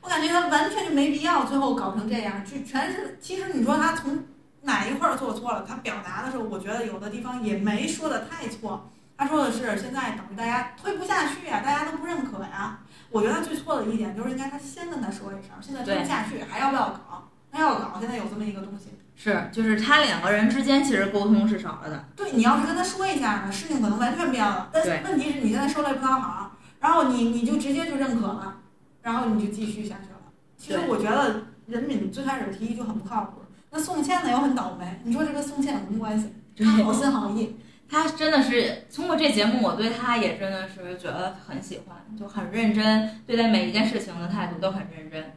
[0.00, 4.24] 我感觉他完全就没必要最后搞成这样，就全是其实你说他从
[4.62, 8.90] 哪一块儿做错了，他表达的时候，我觉得有的地方也没说的太错。
[9.16, 12.80] 他说的是现在等于大家推不下去呀，大家都不认可呀。
[13.10, 17.28] 我觉得他最错的一点就是应该他先跟他说一声，现在推不下去，还要不要搞？
[17.50, 18.90] 那要搞，现在有这么一个东西。
[19.20, 22.04] 是，就是他两个人之间其实沟通是少了的。
[22.14, 24.70] 对你要是跟他说一下呢，事情可能完全变了。
[24.72, 28.60] 但是问题是你现在说了不讨好，然后你你就直接就认可了，
[29.02, 30.20] 然后你就继续下去了。
[30.56, 33.42] 其实我觉得任敏最开始提议就很不靠谱。
[33.70, 36.32] 那宋茜呢又很倒霉，你说这跟宋茜有什么关系？
[36.56, 37.56] 她好心好意，
[37.90, 45.32] 她真的是通过这节目，我对她也真的是觉得很喜欢，就很认真对待每一件事情的态度都很认真。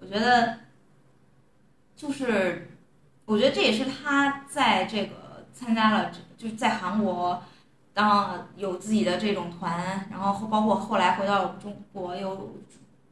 [0.00, 0.58] 我觉得，
[1.96, 2.71] 就是
[3.32, 7.42] 我觉得这也是他在这个参加了，就是在韩国
[7.94, 12.56] 当有自己的这种团，然后包括后来回到中国又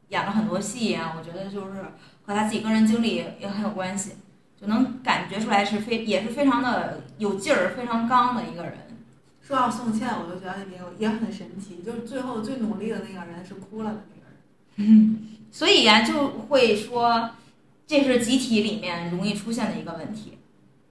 [0.09, 1.81] 演了很多戏啊，我觉得就是
[2.25, 4.11] 和他自己个人经历也很有关系。
[4.59, 8.73] 就能感觉出来是非也是非常的有劲儿、非常刚的一个人。
[9.41, 14.37] 说到宋茜，我就觉得也有也很神奇，就是最后最努力的那个人是哭了的那个人。
[14.75, 17.31] 嗯， 所以呀，就会说
[17.91, 20.37] 这是集体里面容易出现的一个问题。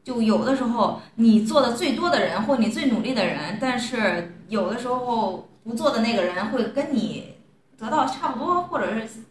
[0.04, 7.36] 就有的时候你做的最多的人，或你最努力的人，但是有的时候不做的那个人会跟你
[7.78, 9.22] 得到差不多，或者是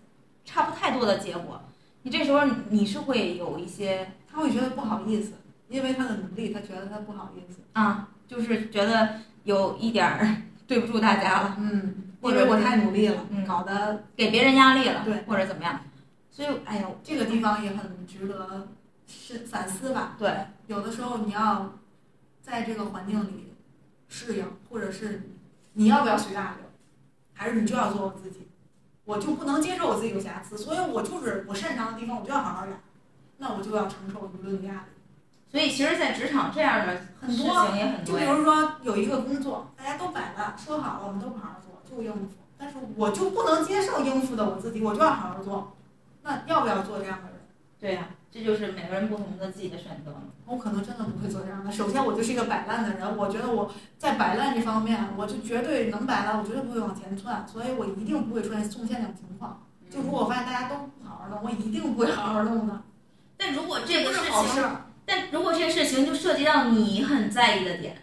[0.44, 1.62] 差不太多的结果。
[2.02, 2.40] 你这时候
[2.70, 4.14] 你是会有一些。
[4.32, 5.34] 他会觉得不好意思，
[5.70, 9.10] 因为他的努力，他觉得他不好意思啊，就是觉得
[9.44, 10.36] 有一点儿
[10.68, 15.80] 对不住大家了，嗯，或者我太努力了，嗯，搞得给别人压力了，对，或者怎么样，
[16.40, 18.70] 所以，哎呦，这个地方也很值得
[19.06, 20.16] 是反思吧？
[20.18, 20.34] 对，
[20.68, 21.74] 有的时候你要
[22.42, 23.54] 在这个环境里
[24.08, 25.32] 适应，或者是
[25.74, 26.66] 你要不要随大流，
[27.34, 28.48] 还是你就要做我自己，
[29.04, 32.80] 我就不能接受我自己有瑕疵，所以我就是我擅长的地方，我就要好好演。
[33.40, 37.68] 那我就要承受舆论的压力，所以其实，在职场这样的很多，
[38.06, 42.30] 就比如说有一个工作，大家都摆烂，说好了我们都不好好做，就应付。
[42.58, 45.76] 但是我就不能接受应付的我自己，我就要好好做。
[46.30, 47.40] 那要不要做这样的人？
[47.80, 50.14] 对呀，这就是每个人不同的自己的选择。
[50.46, 51.72] 我可能真的不会做这样的。
[51.72, 59.66] 首先，我就是一个摆烂的人，我觉得我在摆烂这方面，我就绝对能摆烂，我绝对不会往前窜，所以我一定不会出现宋茜这种情况。
[59.90, 62.80] 就如果我发现大家都不好好弄，我一定不会好好弄的。
[63.38, 64.64] 但如果这个事情，
[65.06, 67.98] 但如果这个事情就涉及到你很在意的点，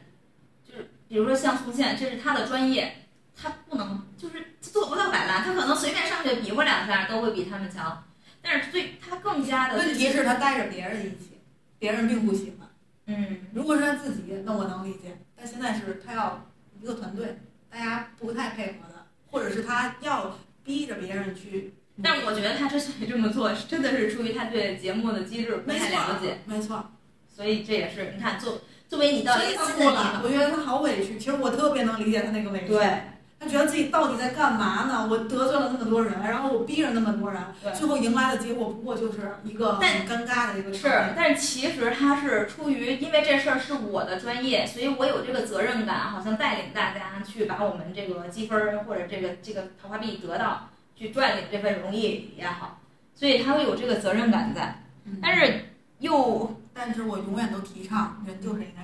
[0.66, 3.06] 就是比如说像宋茜，这是他的专业，
[3.36, 8.02] 他不能就是做不到摆烂，他可能随便上去比划两下都会比他们强。
[8.48, 11.40] 但是最他更加的问题是，他带着别人一起，
[11.80, 12.68] 别人并不喜欢。
[13.06, 15.18] 嗯，如果是他自己，那我能理解。
[15.36, 16.46] 但现在是他要
[16.80, 17.38] 一个团队，
[17.68, 21.74] 大家不太配合的，或者是他要逼着别人去。
[22.02, 26.38] 但我觉得他之所以这么做，真的是出于他对节目的机制不太了解。
[26.44, 26.92] 没错，
[27.28, 31.18] 所以这也是你看，作作为你到一个新的地方，我觉得他好委屈。
[31.18, 32.68] 其实我特别能理解他那个委屈。
[32.68, 33.00] 对。
[33.38, 35.06] 他觉得自己到底在干嘛呢？
[35.10, 37.40] 我得罪了那么多人，然后我逼着那么多人，
[37.74, 41.08] 最后迎来的结果不过就是一个很尴尬的一个事儿。
[41.08, 50.68] 是，但是其实他是出于因为这事儿是我的专业，所以我有这个责任感，好像带领大家去把我们这个积分或者这个这个桃花币得到。
[50.98, 52.78] 去赚领这份荣誉也好，
[53.14, 54.82] 所以他会有这个责任感在，
[55.20, 55.66] 但是
[55.98, 58.82] 又，但是我永远都提倡人就是应该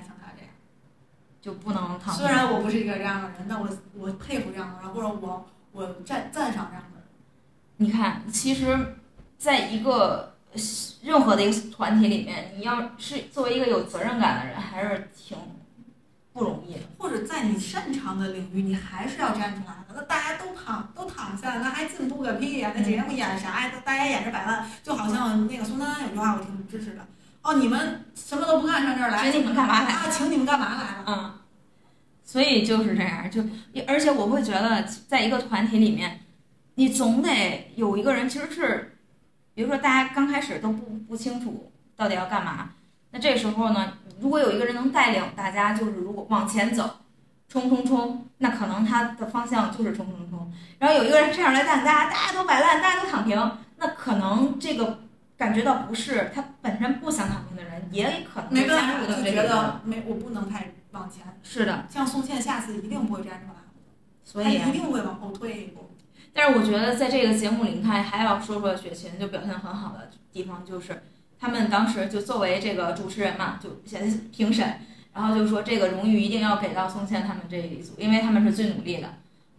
[1.43, 2.14] 就不能躺。
[2.14, 3.68] 虽然我不是一个这样的人，但我
[3.99, 7.07] 我佩服这样的人，或者我我赞赞赏这样的人。
[7.76, 8.97] 你看，其实，
[9.36, 10.36] 在一个
[11.03, 15.37] 任何的一个团体里面，你要是作为一个有责任感的人，还是挺。
[16.34, 19.95] 不容易的，或者在你擅长的领域，你还是要站出来的。
[19.95, 22.72] 那大家都躺都躺下，那还进步个屁呀？
[22.75, 23.72] 那节目演啥呀？
[23.84, 27.07] 大家演着摆烂，就好像那个宋丹丹有句话我挺支持的。
[27.42, 30.08] 哦，你们什么都不干上这儿来，请你们干嘛来啊？
[30.11, 31.04] 请你们干嘛来了？
[31.07, 31.34] 嗯，
[32.33, 33.42] 所以就是这样，就
[33.87, 36.21] 而且我会觉得，在一个团体里面，
[36.76, 38.96] 你总得有一个人，其实是，
[39.54, 42.71] 比如说大家刚开始都不不清楚到底要干嘛，
[43.11, 43.92] 那这时候呢？
[44.18, 47.00] 如果有一个人能带领大家，就是如果往前走，
[47.50, 50.50] 冲冲冲，那可能他的方向就是冲冲冲。
[50.79, 55.00] 然后有一个人这样来带大家，大家都摆烂，大家都躺平，那可能这个
[55.37, 61.24] 感觉到不是他本身不想躺平的人，也可能加入的觉得没我不能太往前。
[61.42, 63.60] 是的，像宋茜下次一定不会站出来，
[64.22, 65.90] 所以一定会往后退一步。
[66.32, 71.02] 但是我觉得在这个节目里，你看还要说说雪琴就表现很好的地方就是。
[71.38, 74.78] 他们当时就作为这个主持人嘛，就先评审，
[75.12, 79.08] 然后就说这个荣誉一定要给到宋茜他们这一组，因为他们是最努力的。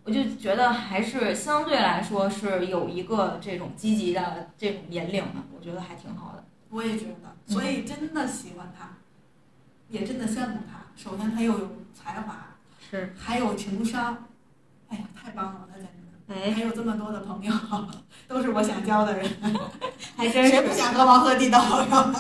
[0.06, 6.46] 我就觉得还是相对来说是有一个这种积极的这种引领的，我觉得还挺好的。
[6.70, 8.98] 我也觉得，所以真的喜欢他，
[9.94, 10.82] 也真的羡慕他。
[10.98, 12.36] 首先他又有才华，
[12.90, 14.26] 是，还有情商，
[14.90, 16.34] 哎呀，太棒了，他简直。
[16.34, 17.54] 哎，还有这么多的朋友，
[18.28, 19.30] 都是我想交的人，
[20.18, 20.50] 还真是。
[20.50, 22.14] 谁不想和王鹤棣当朋友？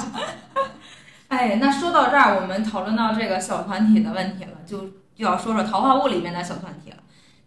[1.30, 4.82] 哎，那说到这儿，我们讨论到这个小团体的问题了，就
[5.16, 6.98] 就要说说《桃花坞》里面的小团体了。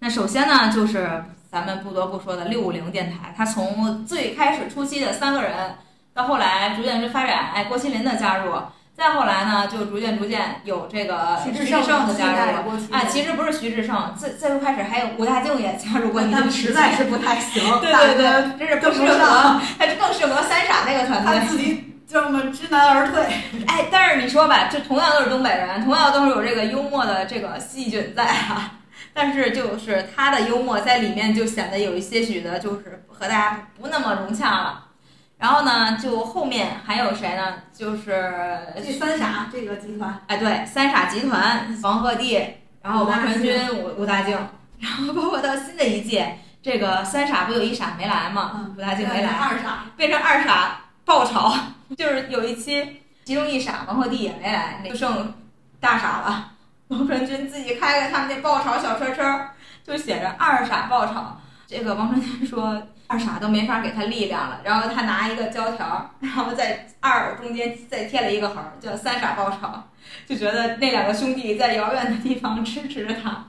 [0.01, 5.77] 那首先呢，就是咱们不得不说的六五零电台，它从最开始初期的三个人，
[6.13, 8.53] 到后来逐渐发展，哎，郭麒麟的加入。
[8.97, 23.23] 再后来呢，就逐渐逐渐有这个徐志胜的加入，啊，其实不是徐志胜，再再说开始还有吴大靖也加入过，但实在是不太行， 对对对，真是不适合，他更适合三傻那个团队，他自己这么知难而退。
[23.67, 28.79] 哎，但是你说吧，这同样都是东北人，同样都是有这个幽默的这个细菌在啊，
[29.13, 34.86] 但是就是他的幽默在里面就显得有一些许的，就是和大家不那么融洽了。
[35.39, 37.55] 然后呢，就后面还有谁呢？
[37.73, 40.19] 就是这三傻这个集团。
[40.29, 42.43] 哎，对，三傻集团，王鹤棣，
[42.83, 44.35] 然后王传君、吴吴大靖，
[44.79, 48.73] 然后包括到新的一届，这个三傻不有一傻没来嘛？
[48.77, 51.55] 吴大靖没来，二傻变成二傻爆炒，
[51.99, 55.35] 就是有一期其中一傻王鹤棣也没来，就剩
[55.79, 56.53] 大傻了。
[56.89, 59.49] 王传君自己开个他们那爆炒小车车，
[59.85, 61.39] 就写着二傻爆炒。
[61.67, 62.83] 这个王传君说。
[63.09, 69.59] 二傻都没法给他力量了，然后他拿一个胶条，然后在二中间再贴了一个横，叫三傻报仇，
[70.27, 73.45] 就觉得那两个兄弟在遥远的地方支持着他，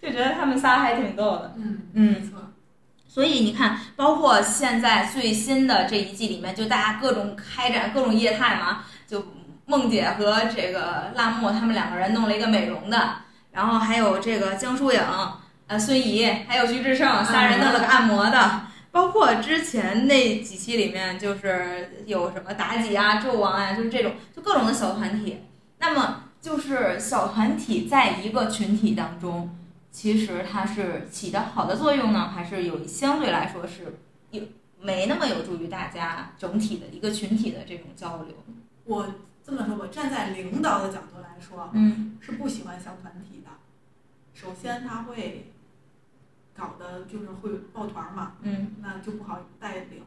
[0.00, 1.52] 就觉得他们仨还挺逗的。
[1.56, 2.38] 嗯嗯，没错。
[3.08, 9.26] 所以你看，包括现在最新的这一季里面，就大家各种开展各种业态嘛，就
[9.66, 13.16] 梦姐和这个辣木他们两个人弄了一个美容的，
[13.50, 15.00] 然后还有这个江疏影、
[15.72, 18.66] 呃孙怡，还有徐志胜，仨人弄了个按摩的。
[18.90, 25.38] 包括之前那几期里面，就是有什么妲己啊、纣王啊，就是这种，就各种的小团体。
[25.78, 29.56] 那么，就是小团体在一个群体当中，
[29.90, 33.98] 其实它是起的好的作用呢，还是有相对来说是
[34.30, 34.42] 有
[34.78, 38.34] 没那么有助于大家整体的一个群体的这种交流？
[38.84, 39.06] 我
[39.42, 43.50] 这么说我，站在领导的角度来说，嗯，是不喜欢小团体的。
[44.34, 45.46] 首先，他会。
[46.62, 50.04] 搞的就是会抱团嘛，嗯，那就不好带领。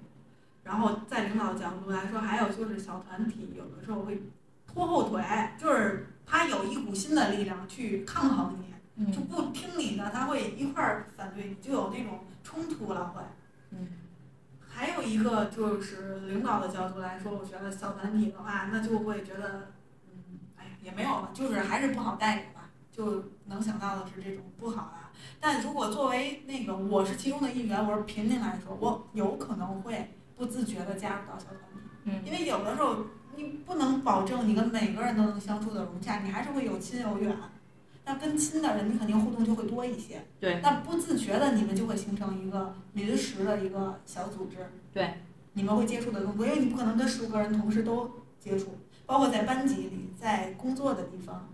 [0.63, 4.23] 然后在领导的角度来说，还有就是小团体有的时候会
[4.65, 5.21] 拖后腿，
[5.59, 8.55] 就是他有一股新的力量去抗衡
[8.95, 13.21] 你，就不听你的，他会一块儿反对你，就有那种冲突了会。
[13.71, 13.89] 嗯。
[14.67, 19.71] 还有一个就是领导的角度来说，我觉得小团体的话，那就会觉得，
[20.07, 22.64] 嗯，哎呀，也没有了，就是还是不好带领吧，
[22.95, 25.19] 就能想到的是这种不好的。
[25.39, 32.97] 但如果作为那个我是其中的一员，我是平民来说，我有可能会不自觉的加入到小团体，嗯，因为有的时候
[33.35, 37.35] 你不能保证你跟每个人都能相处的融洽，你还是会有亲有远。
[38.05, 40.23] 那跟亲的人，你肯定互动就会多一些。
[40.39, 40.61] 对。
[40.61, 44.57] 那不自觉的，你们就会形成一个临时的一个小组织。
[44.93, 45.15] 对。
[45.53, 51.49] 你们会接触的更多，因为你不可能跟十五个人同时都接触，包括在班级里，在工作的地方，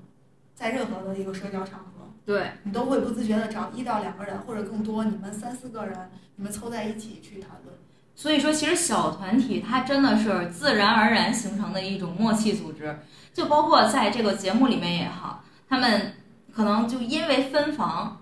[0.61, 2.07] 在任何的一个社交场合。
[2.23, 7.75] 对你都会不自觉的找一到两个人或者更多，你们三四个人，你们凑在一起去谈论。
[8.15, 12.99] 所以说，其实小团体它真的是自然而然形成的一种默契组织。
[13.33, 16.13] 就包括在这个节目里面也好，他们
[16.53, 18.21] 可能就因为分房，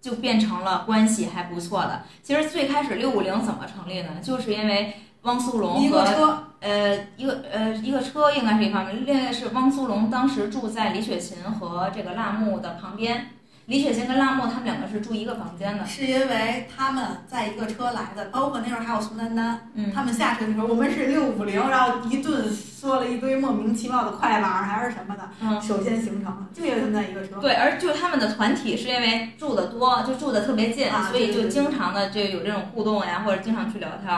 [0.00, 2.04] 就变成了关系还不错的。
[2.22, 4.20] 其实最开始六五零怎么成立呢？
[4.22, 13.26] 就是因为汪苏泷和呃一个呃一个车应该是一方面，另外是汪苏泷当时住在李雪琴和这个辣木的旁边。
[13.66, 34.12] 李雪琴跟辣木他们两个是住一个房间的，是因为他们在一个车来的，包括那会儿还有宋丹丹，嗯，他们下车的时候，我们是六五零，然后一顿说了一堆莫名其妙的快板还是什么的，嗯，首先形成了，就因为他们在一个车，对，而就他们的团体是因为住的多，就住的特别近，所以就经常的就有这种互动呀，或者经常去聊天。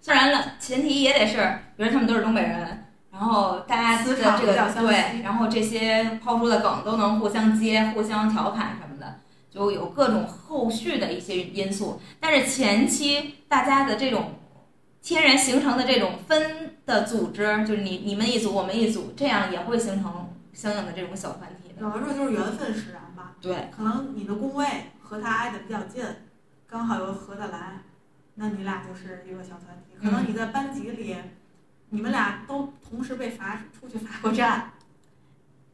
[0.00, 2.84] 虽然了，前提也得是，比如他们都是东北人。
[3.10, 9.18] 然后大家的这个对，然后这些抛出的梗都能互相接、互相调侃什么的，
[9.50, 12.00] 就有各种后续的一些因素。
[12.20, 14.34] 但是前期大家的这种
[15.02, 21.74] 天然形成的这种分的组织，就是你你们一组我们一组，这样也会形成相应的这种小团体。
[21.80, 23.32] 有的时候就是缘分使然吧。
[23.40, 24.64] 对，可能你的工位
[25.02, 26.04] 和他挨得比较近，
[26.68, 27.80] 刚好又合得来，
[28.36, 29.87] 那你俩就是一个小团体。
[30.02, 31.16] 可能你在班级里。
[31.90, 34.72] 你们俩都同时被罚出去罚过站，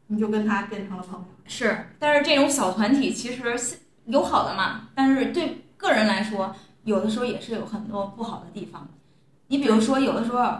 [0.07, 1.27] 你就跟他变成了朋友。
[1.45, 3.43] 是，但是这种小团体其实
[4.05, 8.89] 有好的嘛，但是对个人来说，有的时候也是有很多不好的地方。
[9.49, 10.55] 你比如说，有的时候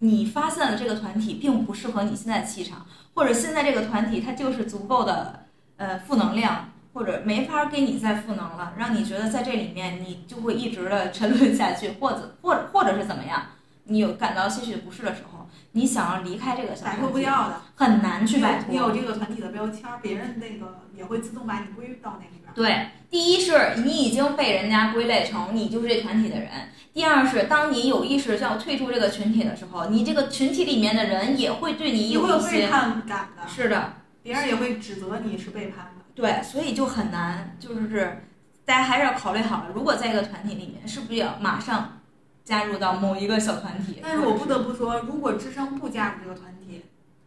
[0.00, 2.84] 你发现了这个团体并不适合你现在的气场，
[3.14, 13.48] 或者现在这个团体它就是足够的呃负能量，或者没法给你再赋能了，让你觉得在这里面你就会一直的沉沦下去，或者或者或者是怎么样，
[13.84, 17.60] 你有感到些许不适的时候，你想要离开这个小摆团体脱不掉的。
[17.74, 18.68] 很难去摆脱。
[18.70, 22.54] 你有这个团体的标签儿，别人那个也会自动把你归到那里边儿。
[22.54, 26.48] 对，第一是你已经被人家归类成你就是这团体的人；
[26.94, 33.92] 第二是当你有意识要退出这个群体的时候，你这个群体里面的人也会对你有一些叛感的，是的，
[34.22, 35.95] 别人也会指责你是背叛的。
[36.16, 38.22] 对，所以就很难，就是
[38.64, 42.00] 大家还是要考虑好了，如果在一个团体里面，是不是要马上
[42.42, 44.00] 加入到某一个小团体？
[44.02, 46.86] 但是我不得不说，如果智商不加入这个团体，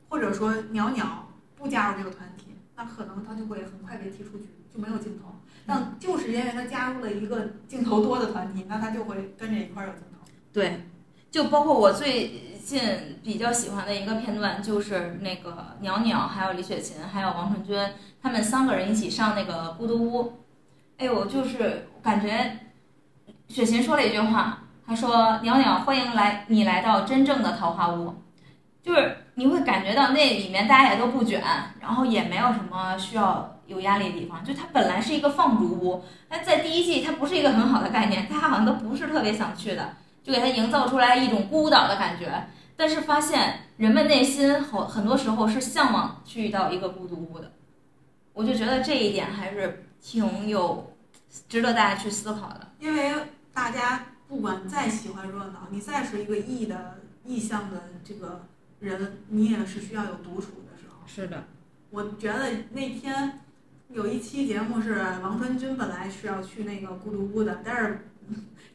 [0.09, 5.35] 或者说鸟鸟不加入这个团体，那可能他就会很快被踢出局，就没有镜头。
[5.67, 10.27] 但就是因为他加入了一个镜头多的团体，那他就会跟着一块儿有镜头。
[10.51, 10.81] 对，
[11.29, 17.77] 就包括我最近比较喜欢的一个片段，就是那个鸟鸟，还有李雪琴，还有王传君，
[18.21, 20.33] 他们三个人一起上那个孤独屋。
[20.97, 22.59] 哎呦，就是感觉
[23.47, 28.13] 雪琴说了一句话，她说：“鸟鸟，欢迎来你来到真正的桃花坞。”
[28.83, 31.41] 就是你会感觉到那里面大家也都不卷，
[31.79, 34.43] 然后也没有什么需要有压力的地方。
[34.43, 39.95] 就它本来是一个放逐屋，但在第一季它不是一个很好的概念，大家好像都不是特别想去的。
[40.23, 42.47] 就给他营造出来一种孤岛的感觉。
[42.75, 47.51] 但是发现人们内心很很多时候是向往去到一个孤独屋的，
[48.31, 50.95] 我就觉得这一点还是挺有
[51.49, 52.71] 值得大家去思考的。
[52.79, 53.11] 因为
[53.53, 58.45] 大家不管再喜欢热闹，你再是一个异的意向的这个
[58.79, 61.05] 人，你也是需要有独处的时候。
[61.05, 61.43] 是的，
[61.89, 63.41] 我觉得那天
[63.89, 68.07] 有一期节目是王传君本来是要去那个孤独屋的，但是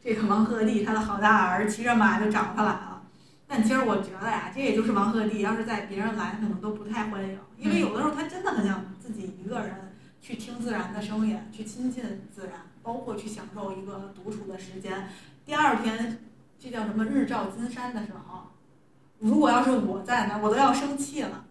[0.05, 3.01] 这个王鹤棣他的好大儿骑着马就找他来了。
[3.47, 12.53] 但其实我觉得呀，这也就是王鹤棣，要是在别人来，可能都不太欢迎，因为有的时候他真的很想自己一个人去听自然的声音，去亲近自然，
[12.83, 15.09] 包括去享受一个独处的时间。
[15.43, 16.19] 第二天，
[16.59, 18.51] 这叫什么日照金山的时候，
[19.17, 21.44] 如果要是我在那，我都要生气了。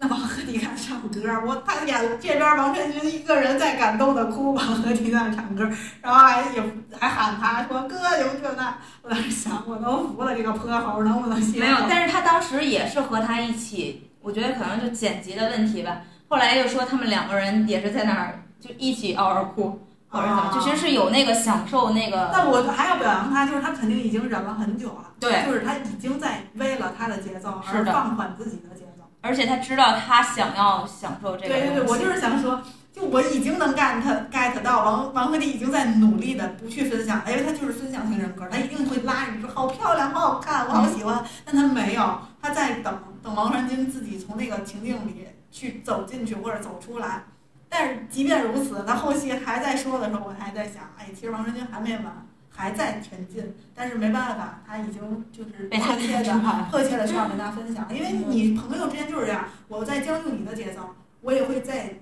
[0.00, 5.68] 那王鹤棣开始唱歌，我他演这边王传君一个人在感动的哭，王鹤棣在那唱歌，
[6.00, 6.62] 然后还也
[6.96, 11.58] 还喊他说哥有这那，我当时想我都服了这个泼猴能不能行？
[11.58, 16.02] 没有，但是他当时也是和他一起，我觉得可能就剪辑的问题吧。
[16.28, 22.30] 后来又说他们两个人也是在那儿就一起嗷嗷哭，或者怎么，就其实是有那个享受那个。
[22.32, 28.77] 但我还要表扬他，就是他肯定已经忍了很久了，对，就是他已经在为了他的节奏而放缓自己的。
[29.20, 32.62] 而且他知道他想要享受这个对对对，我就是想说，
[32.92, 34.00] 就我已经能 get
[34.30, 47.24] get 到王王鹤棣已经在努力的不去分享，因为他就是分享型人格，他一定会拉着你说好漂亮，好好看，我好喜欢，但他没有，他在等等王传君自己从那个情境里去走进去或者走出来。
[47.68, 52.26] 但是即便如此，他后期还在说的时候，我还在想，哎，其实王传君还没完，
[52.58, 56.34] 还在前进，但是没办法，他已经就是迫切的。
[56.68, 60.80] 迫切的需要跟大家分享，因为你朋友之间就是这样，我在将就你的节奏，
[61.20, 62.00] 我也会在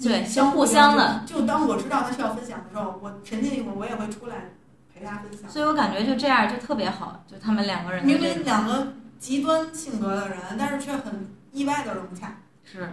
[0.00, 1.24] 对相互相的。
[1.26, 4.52] 就当我知道他需要分享的时候，我沉浸一会儿，我也会出来
[4.94, 5.50] 陪他分享。
[5.50, 12.36] 所以我感觉就这样就特别好，就他们两个人的明明两个极端性格的人，但是却很意外的融洽。
[12.62, 12.92] 是，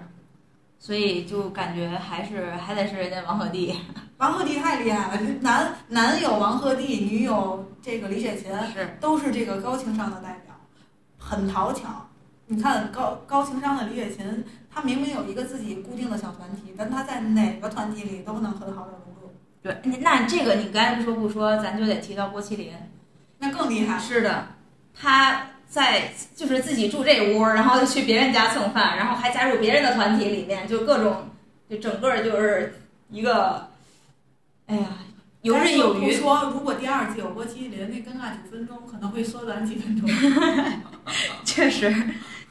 [0.80, 3.76] 所以就感觉还是还得是人家王鹤棣，
[4.18, 10.56] 王鹤棣太厉害了，男男有王鹤棣，女有这个李雪琴，是都是这个高情商的代表，
[11.18, 12.08] 很讨巧。
[12.50, 19.76] 你看高高情商的李雪琴，她明明有一个自己固定的小团体，但她在哪个团体里都能很好的融入，对。
[20.00, 22.72] 那这个你刚才不说不说，咱就得提到郭麒麟。
[23.40, 24.00] 那更厉害。
[24.00, 24.48] 是的，
[24.94, 31.30] 他在就是自己住这屋，然后去别人家蹭饭，然后还加入别人的团体里面，就各种，
[31.70, 32.80] 就整个就是
[33.10, 33.70] 一个，
[34.68, 34.88] 哎呀，
[35.42, 36.16] 游刃有余。
[36.16, 40.10] 不说，如果第二季有郭麒麟，那尴尬几分钟可能会缩短几分钟，
[41.44, 41.94] 确实，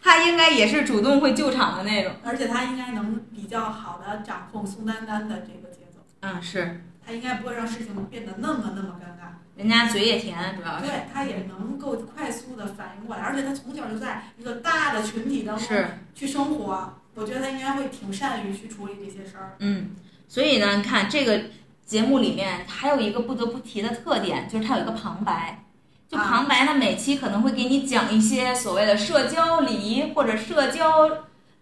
[0.03, 2.13] 他应该也是主动会救场的那种。
[2.23, 9.46] 而且他应该能比较好的掌控宋丹丹的这个节奏，嗯，是，他应该不会让事情变得那么那么尴尬。
[9.57, 19.57] 人家嘴也甜，主要是对他也能够快速的反应过来，而且他从小就在一个大的群体当中是，去生活，我觉得他应该会挺善于去处理这些事儿。
[19.61, 19.93] 嗯，
[20.29, 21.41] 所以呢，你看这个
[21.87, 25.63] 节目里面还有一个不得不提的特点，就是它有一个旁白。
[26.09, 31.09] 就啊旁白呢，每期可能会给你讲一些所谓的社交礼仪或者社交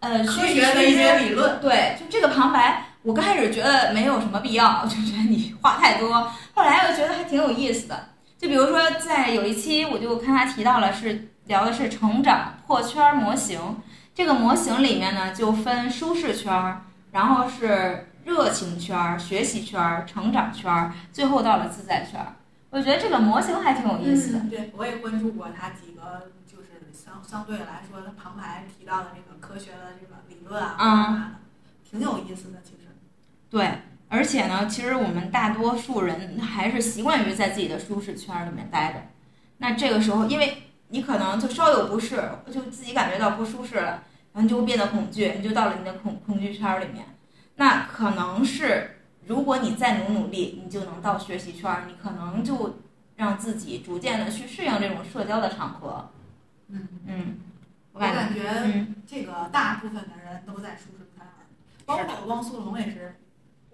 [0.00, 6.28] 呃科学学的一些理论，对，就这个旁白，我刚开始觉得没有什么必要，我就觉得你话太多。
[6.55, 8.09] 后来又觉得还挺有意思的。
[8.39, 13.76] 就比如说，在有一期我就看他提到了是聊的是成长破圈模型。
[14.14, 22.24] 这个模型里面呢，就分舒适圈，然后是热情圈、学习圈、成长圈，最后到了自在圈。
[22.70, 24.39] 我觉得这个模型还挺有意思的。
[24.39, 31.40] 嗯，对，我也关注过他几个，就是相相对来说，他旁白提到的这个科学的这个理论啊，
[31.89, 32.59] 挺有意思的。
[32.62, 32.89] 其实，
[33.51, 33.81] 对，
[34.15, 39.01] 而且呢，其实我们大多数人还是习惯于在自己的舒适圈里面待着。
[39.59, 42.23] 那这个时候，因为你可能就稍有不适，
[42.53, 47.05] 就自己感觉到不舒适了，然后你就会变得恐惧，你就到了你的恐恐惧圈里面。
[47.57, 48.91] 那可能是。
[49.27, 52.81] 如果你再努努力，你就能到学习圈儿，你可能就
[53.16, 56.11] 让自己逐渐的去适应这种社交的场合。
[56.69, 57.39] 嗯嗯，
[57.95, 61.49] 我感觉这个大部分的人都在舒适圈儿，
[61.86, 63.16] 包括汪苏泷也是。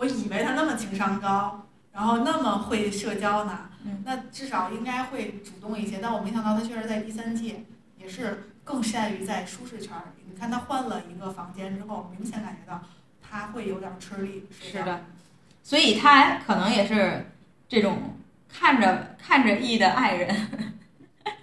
[0.00, 3.68] 我以为他那么情商高，然后那么会社交呢，
[4.02, 5.98] 那至少应该会主动一些。
[6.00, 7.66] 但我没想到他确实在第三季
[7.98, 10.24] 也是更善于在舒适圈儿里。
[10.26, 12.80] 你看他换了一个房间之后，明显感觉到
[13.20, 14.46] 他会有点吃力。
[14.58, 15.02] 是的。
[15.62, 17.30] 所以他可能也是
[17.68, 18.16] 这种
[18.48, 20.34] 看着看着 E 的爱人，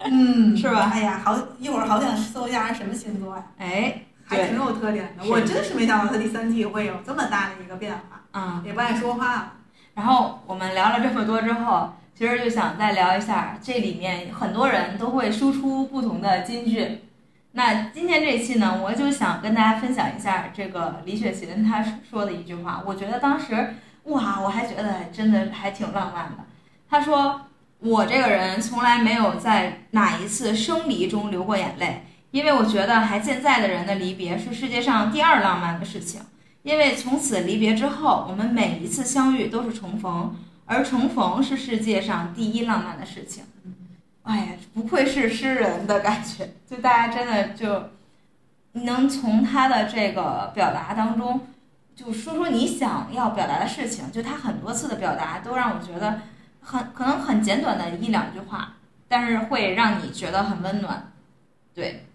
[0.00, 0.90] 嗯， 是吧？
[0.92, 3.46] 哎呀，好一会儿好想搜一下什么星座呀？
[3.58, 5.24] 哎，还挺有特点的。
[5.26, 8.17] 我真是没想到他第三季会有这么大的一个变化。
[8.32, 9.54] 嗯，也不爱说话。
[9.94, 17.04] 然后我们聊了这么多之后，其实就想再聊一下这里面很多人都会输出不同的金句。
[17.52, 23.74] 那今天这期呢，我就想跟大家分享一下这个李雪琴她说的一句话，我觉得当时。
[24.04, 26.38] 哇，我还觉得真的还挺浪漫的。
[26.88, 27.42] 她说
[27.80, 36.22] ：“我这个人从来没有在哪一次生离中流过眼泪，因为我觉得还健在的人的离别是世界上第二浪漫的事情。
[36.62, 40.36] 因为从此离别之后，我们每一次相遇都是重逢，
[40.66, 43.44] 而重逢是世界上第一浪漫的事情。”
[44.22, 47.90] 哎呀，不愧是诗人的感觉，就大家真的就
[48.72, 51.46] 能从他的这个表达当中。
[51.96, 56.20] 就说说你想要表达的事情，就他很多次的表达都让我觉得
[56.60, 58.76] 很可能很简短的一两句话，
[59.08, 61.10] 但是会让你觉得很温暖。
[61.74, 62.06] 对，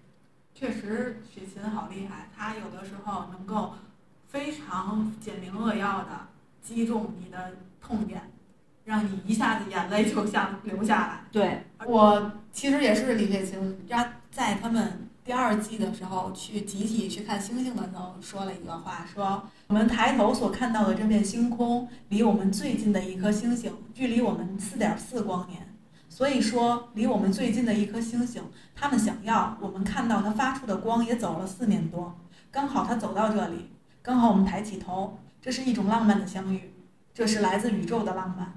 [0.54, 3.74] 确实雪琴好厉害，她有的时候能够
[4.34, 6.08] 非常简明扼要的
[6.60, 8.20] 击中你的痛点，
[8.84, 11.22] 让你一下子眼泪就想流下来。
[11.32, 15.08] 对我其实也是李雪琴，家在他们。
[15.24, 25.78] 第二季的时候，去集体去看星星的时候，说了一个话，说我们抬头所看到的这片星空，离我们最近的一颗星星，距离我们四点四光年。
[26.10, 28.44] 所以说，离我们最近的一颗星星，
[28.76, 32.20] 他们想要我们看到它发出的光，也走了四年多。
[32.52, 33.70] 刚好它走到这里，
[34.04, 36.74] 刚好我们抬起头，这是一种浪漫的相遇，
[37.14, 38.54] 这是来自宇宙的浪漫。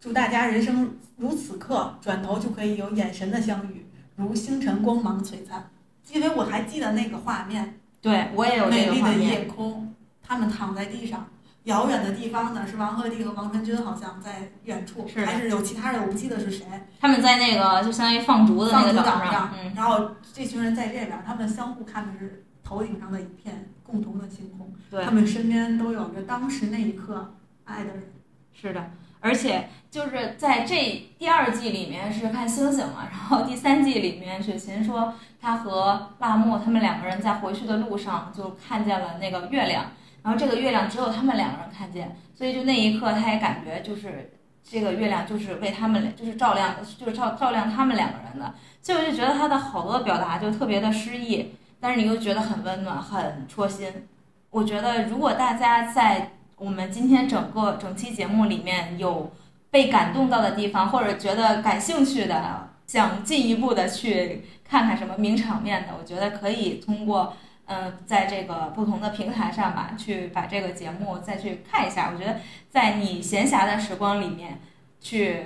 [0.00, 3.86] 祝大家人生如此刻，转头就可以有眼神的相遇，
[4.16, 5.68] 如星辰光芒璀璨。
[6.10, 11.28] 因为我还记得那个画面，对我也有美丽的夜空，他们躺在地上，
[11.64, 16.64] 遥远的地方呢是王鹤棣和王传君，好像在远处，还是有其他人，我不记得是谁。
[16.98, 27.34] 他们在那个就相当于放逐的那个岛上，然后这群人在这边，他们相互看的是头顶上的一片共同的星空，对他们身边都有着当时那一刻
[27.64, 28.12] 爱的人。
[28.52, 28.90] 是的。
[29.20, 30.76] 而且就是在这
[31.18, 39.86] 第二季里面是看星星嘛，然后第三季里面雪琴说她和辣木他们两个人在回去的路上就看见了那个月亮，
[40.22, 44.30] 然后这个月亮只有他们两个人看见，所以就那一刻他也感觉就是
[44.62, 54.08] 这个月亮就是为他们就是照亮就是照照亮他们两个人的，所以我就觉得他的好多表达就特别的诗意，但是你又觉得很温暖很戳心。
[54.50, 56.32] 我觉得如果大家在。
[56.60, 59.30] 我们今天整个整期节目里面有
[59.70, 67.36] 被感动到的地方，或者觉得感兴趣的，想进一步的去看看什么名场面的，我觉得可以通过
[67.66, 72.10] 嗯，在这个不同的平台上吧，去把这个节目再去看一下。
[72.12, 74.58] 我觉得在你闲暇的时光里面
[75.00, 75.44] 去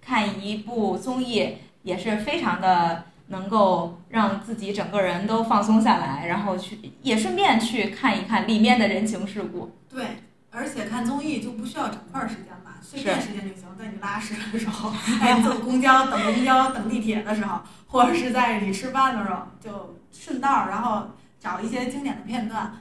[0.00, 9.76] 看一部综艺，也是非常的能够让自己整个人都放松下来，然后去也顺便去看一看里面的人情世故。
[9.88, 13.64] 对，而且看综艺就不需要整块时间吧，碎片时间就行。
[13.78, 14.92] 在你拉屎的时候，
[15.22, 22.78] 哎，坐公交、等公交、等地铁的时候， 或者是在你吃饭的时候，就顺道然后找一些经典的片段，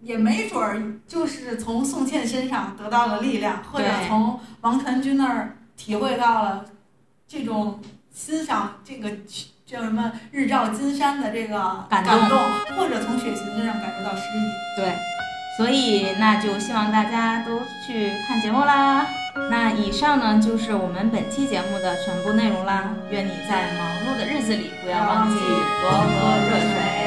[0.00, 6.64] 也没准儿就是从宋茜身上得到了力量，或者从王传君那儿体会到了
[7.26, 7.78] 这种
[8.10, 9.10] 欣赏这个
[9.68, 10.10] 叫什么？
[10.32, 12.38] 日照金山的这个感动，
[12.74, 14.50] 或者从雪琴身上感受到诗意。
[14.78, 14.94] 对，
[15.58, 19.06] 所以那就希望大家都去看节目啦。
[19.50, 22.94] 那以上呢，就是我们本期节目的全部内容啦。
[23.10, 26.97] 愿你在忙碌的日子里不要忘记多喝热水。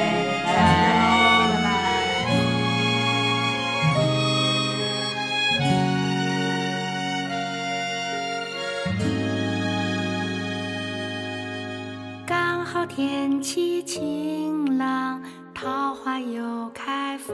[13.41, 15.19] 一起晴朗，
[15.51, 17.33] 桃花又开放，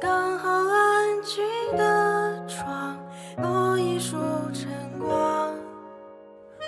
[0.00, 1.44] 刚好安静
[1.78, 2.98] 的窗，
[3.36, 4.16] 落一束
[4.52, 4.68] 晨
[4.98, 5.54] 光，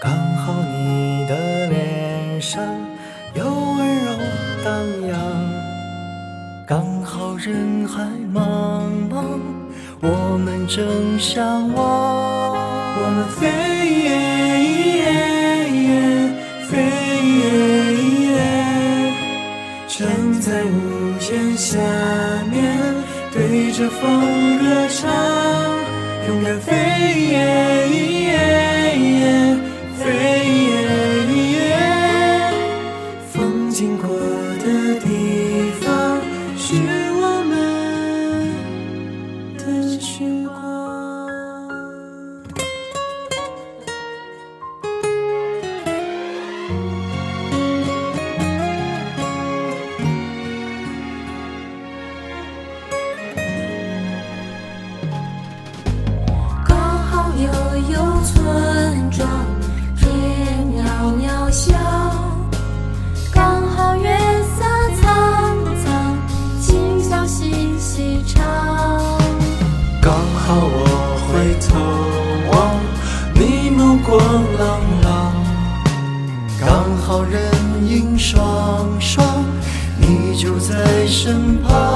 [0.01, 2.63] 刚好你的脸上
[3.35, 4.13] 有温柔
[4.65, 4.73] 荡
[5.09, 5.19] 漾，
[6.69, 9.41] 刚好人海茫茫，
[10.03, 12.55] 我们正相望。
[12.95, 13.82] 我们飞。
[20.53, 21.79] 在屋檐下
[22.51, 22.79] 面
[23.33, 25.32] 对着风歌唱。
[78.25, 79.45] 双双
[79.99, 81.92] 你就在身旁。